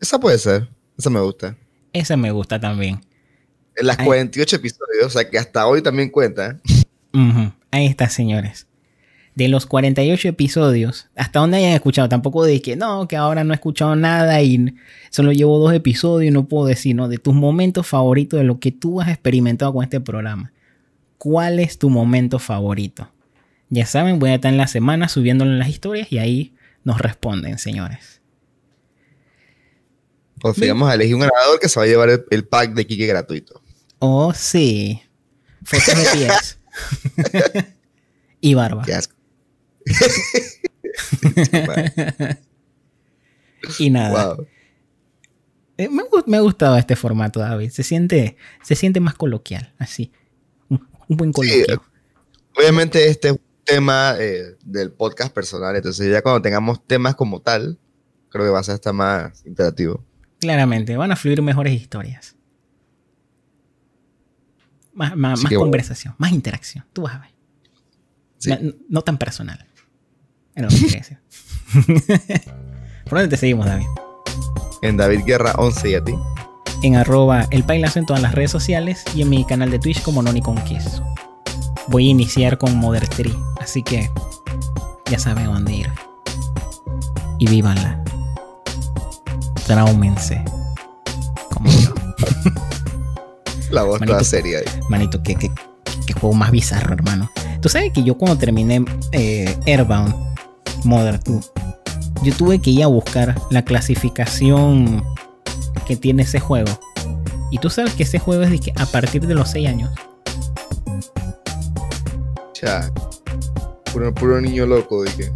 Esa 0.00 0.20
puede 0.20 0.38
ser, 0.38 0.68
esa 0.96 1.10
me 1.10 1.18
gusta. 1.18 1.58
Esa 1.92 2.16
me 2.16 2.30
gusta 2.30 2.60
también. 2.60 3.00
En 3.74 3.88
las 3.88 3.96
48 3.96 4.54
episodios, 4.54 5.06
o 5.06 5.10
sea 5.10 5.28
que 5.28 5.40
hasta 5.40 5.66
hoy 5.66 5.82
también 5.82 6.08
cuenta. 6.08 6.60
Ahí 7.72 7.86
está, 7.86 8.08
señores. 8.08 8.68
De 9.34 9.48
los 9.48 9.66
48 9.66 10.28
episodios, 10.28 11.08
hasta 11.16 11.40
donde 11.40 11.56
hayan 11.56 11.72
escuchado, 11.72 12.08
tampoco 12.08 12.44
de 12.44 12.62
que 12.62 12.76
no, 12.76 13.08
que 13.08 13.16
ahora 13.16 13.42
no 13.42 13.52
he 13.52 13.56
escuchado 13.56 13.96
nada 13.96 14.40
y 14.42 14.74
solo 15.10 15.32
llevo 15.32 15.58
dos 15.58 15.72
episodios 15.72 16.30
y 16.30 16.32
no 16.32 16.46
puedo 16.46 16.66
decir, 16.66 16.94
no, 16.94 17.08
de 17.08 17.18
tus 17.18 17.34
momentos 17.34 17.86
favoritos, 17.86 18.38
de 18.38 18.44
lo 18.44 18.60
que 18.60 18.70
tú 18.70 19.00
has 19.00 19.08
experimentado 19.08 19.72
con 19.72 19.82
este 19.82 20.00
programa. 20.00 20.52
¿Cuál 21.18 21.58
es 21.58 21.78
tu 21.78 21.90
momento 21.90 22.38
favorito? 22.38 23.10
Ya 23.70 23.86
saben, 23.86 24.20
voy 24.20 24.30
a 24.30 24.34
estar 24.36 24.52
en 24.52 24.58
la 24.58 24.68
semana 24.68 25.08
subiéndolo 25.08 25.50
en 25.50 25.58
las 25.58 25.68
historias 25.68 26.12
y 26.12 26.18
ahí 26.18 26.54
nos 26.84 27.00
responden, 27.00 27.58
señores. 27.58 28.20
Vamos 30.42 30.90
a 30.90 30.94
elegir 30.94 31.14
un 31.14 31.22
ganador 31.22 31.58
que 31.58 31.68
se 31.68 31.80
va 31.80 31.84
a 31.84 31.88
llevar 31.88 32.10
el 32.30 32.46
pack 32.46 32.74
de 32.74 32.86
Kike 32.86 33.06
gratuito. 33.06 33.62
Oh, 33.98 34.34
sí. 34.34 35.02
Fotos 35.64 35.96
de 35.96 36.04
pies. 36.12 36.58
y 38.42 38.52
barba. 38.52 38.84
y 43.78 43.90
nada. 43.90 44.36
Eh, 45.76 45.88
me, 45.88 46.36
ha 46.36 46.40
gustado 46.40 46.76
este 46.76 46.96
formato, 46.96 47.40
David. 47.40 47.70
Se 47.70 47.82
siente, 47.82 48.36
se 48.62 48.74
siente 48.74 49.00
más 49.00 49.14
coloquial, 49.14 49.74
así. 49.78 50.12
Un, 50.68 50.80
buen 51.08 51.32
coloquio. 51.32 51.82
obviamente 52.56 53.08
este 53.08 53.28
es 53.28 53.34
un 53.34 53.40
tema 53.64 54.14
eh, 54.18 54.56
del 54.64 54.92
podcast 54.92 55.34
personal, 55.34 55.76
entonces 55.76 56.10
ya 56.10 56.22
cuando 56.22 56.40
tengamos 56.40 56.84
temas 56.86 57.14
como 57.14 57.42
tal, 57.42 57.78
creo 58.30 58.44
que 58.44 58.50
va 58.50 58.60
a 58.60 58.64
ser 58.64 58.74
hasta 58.74 58.92
más 58.92 59.44
interactivo. 59.44 60.04
Claramente, 60.40 60.96
van 60.96 61.12
a 61.12 61.16
fluir 61.16 61.42
mejores 61.42 61.74
historias. 61.74 62.36
Más, 64.92 65.16
más, 65.16 65.42
conversación, 65.56 66.14
más 66.18 66.32
interacción. 66.32 66.84
Tú 66.92 67.02
vas 67.02 67.16
a 67.16 67.18
ver. 67.18 67.34
No, 68.88 69.02
tan 69.02 69.18
personal. 69.18 69.66
Pero 70.54 70.68
¿Por 73.04 73.18
dónde 73.18 73.28
te 73.28 73.36
seguimos, 73.36 73.66
David? 73.66 73.86
En 74.82 74.96
David 74.96 75.20
Guerra 75.26 75.52
11 75.56 75.90
y 75.90 75.94
a 75.94 76.04
ti. 76.04 76.14
En 76.82 76.96
arroba 76.96 77.46
el 77.50 77.64
pailazo 77.64 77.98
en 77.98 78.06
todas 78.06 78.22
las 78.22 78.34
redes 78.34 78.50
sociales 78.50 79.04
y 79.14 79.22
en 79.22 79.30
mi 79.30 79.44
canal 79.44 79.70
de 79.70 79.78
Twitch 79.78 80.02
como 80.02 80.22
Noni 80.22 80.40
con 80.40 80.56
Queso. 80.64 81.02
Voy 81.88 82.08
a 82.08 82.10
iniciar 82.10 82.58
con 82.58 82.76
Modern 82.76 83.08
3, 83.08 83.32
así 83.60 83.82
que 83.82 84.08
ya 85.10 85.18
saben 85.18 85.46
dónde 85.46 85.74
ir. 85.74 85.90
Y 87.38 87.48
vívanla. 87.48 88.02
Traumense. 89.66 90.42
Como 91.52 91.70
yo. 91.70 91.92
La 93.70 93.82
voz 93.82 94.00
manito, 94.00 94.16
toda 94.16 94.24
seria 94.24 94.58
ahí. 94.58 94.64
Manito, 94.88 95.22
qué, 95.22 95.34
qué, 95.34 95.50
juego 96.20 96.34
más 96.34 96.50
bizarro, 96.50 96.94
hermano. 96.94 97.30
Tú 97.60 97.68
sabes 97.68 97.92
que 97.92 98.04
yo 98.04 98.16
cuando 98.16 98.38
terminé 98.38 98.84
eh, 99.12 99.56
Airbound 99.66 100.33
Modern 100.84 101.20
2, 101.24 101.52
yo 102.22 102.34
tuve 102.34 102.60
que 102.60 102.70
ir 102.70 102.84
a 102.84 102.86
buscar 102.86 103.34
la 103.50 103.62
clasificación 103.62 105.04
que 105.86 105.96
tiene 105.96 106.22
ese 106.22 106.40
juego. 106.40 106.70
Y 107.50 107.58
tú 107.58 107.70
sabes 107.70 107.94
que 107.94 108.02
ese 108.02 108.18
juego 108.18 108.42
es 108.42 108.50
de 108.50 108.58
que 108.58 108.72
a 108.76 108.86
partir 108.86 109.26
de 109.26 109.34
los 109.34 109.50
6 109.50 109.68
años. 109.68 109.90
Ya. 112.60 112.90
Puro, 113.92 114.12
puro 114.14 114.40
niño 114.40 114.66
loco, 114.66 115.04
dije 115.04 115.32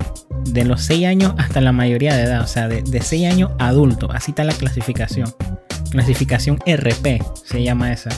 de 0.53 0.65
los 0.65 0.83
6 0.83 1.07
años 1.07 1.35
hasta 1.39 1.61
la 1.61 1.73
mayoría 1.73 2.15
de 2.17 2.23
edad, 2.23 2.43
o 2.43 2.47
sea, 2.47 2.69
de, 2.69 2.83
de 2.83 3.01
6 3.01 3.27
años 3.33 3.51
adulto, 3.59 4.11
así 4.11 4.33
está 4.33 4.45
la 4.45 4.55
clasificación. 4.55 5.35
Clasificación 5.91 6.59
RP 6.67 7.23
se 7.45 7.63
llama 7.63 7.93
esa. 7.93 8.11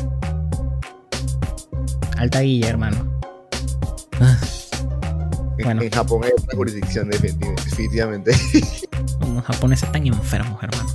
Alta 2.17 2.41
guilla, 2.41 2.69
hermano. 2.69 3.21
Bueno. 5.65 5.83
En 5.83 5.91
Japón 5.91 6.25
hay 6.25 6.31
una 6.37 6.55
jurisdicción 6.55 7.11
definitivamente. 7.11 8.33
Los 9.35 9.45
japoneses 9.45 9.85
están 9.85 10.07
enfermos, 10.07 10.63
hermano. 10.63 10.89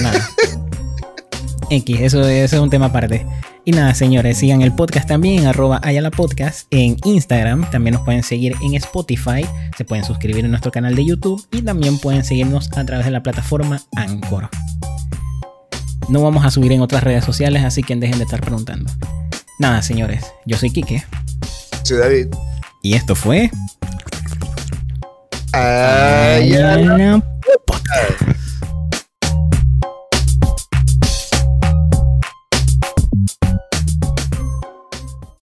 nada. 0.00 0.28
X, 1.70 2.00
eso, 2.00 2.28
eso 2.28 2.56
es 2.56 2.62
un 2.62 2.70
tema 2.70 2.86
aparte. 2.86 3.24
Y 3.64 3.72
nada, 3.72 3.94
señores, 3.94 4.38
sigan 4.38 4.62
el 4.62 4.74
podcast 4.74 5.06
también 5.06 5.46
arroba 5.46 5.80
Ayala 5.84 6.10
Podcast 6.10 6.66
en 6.70 6.96
Instagram. 7.04 7.70
También 7.70 7.94
nos 7.94 8.04
pueden 8.04 8.24
seguir 8.24 8.56
en 8.62 8.74
Spotify. 8.74 9.46
Se 9.76 9.84
pueden 9.84 10.04
suscribir 10.04 10.44
en 10.44 10.50
nuestro 10.50 10.72
canal 10.72 10.96
de 10.96 11.04
YouTube 11.04 11.46
y 11.52 11.62
también 11.62 11.98
pueden 11.98 12.24
seguirnos 12.24 12.76
a 12.76 12.84
través 12.84 13.06
de 13.06 13.12
la 13.12 13.22
plataforma 13.22 13.82
Anchor. 13.94 14.48
No 16.08 16.22
vamos 16.22 16.44
a 16.44 16.50
subir 16.50 16.72
en 16.72 16.80
otras 16.80 17.04
redes 17.04 17.24
sociales, 17.24 17.62
así 17.62 17.82
que 17.82 17.94
dejen 17.94 18.18
de 18.18 18.24
estar 18.24 18.40
preguntando. 18.40 18.90
Nada, 19.60 19.82
señores, 19.82 20.24
yo 20.46 20.56
soy 20.56 20.70
Kike. 20.70 21.04
Soy 21.84 21.98
David. 21.98 22.28
Y 22.82 22.94
esto 22.94 23.14
fue. 23.14 23.50
Ayala 25.52 27.22
Podcast. 27.66 28.39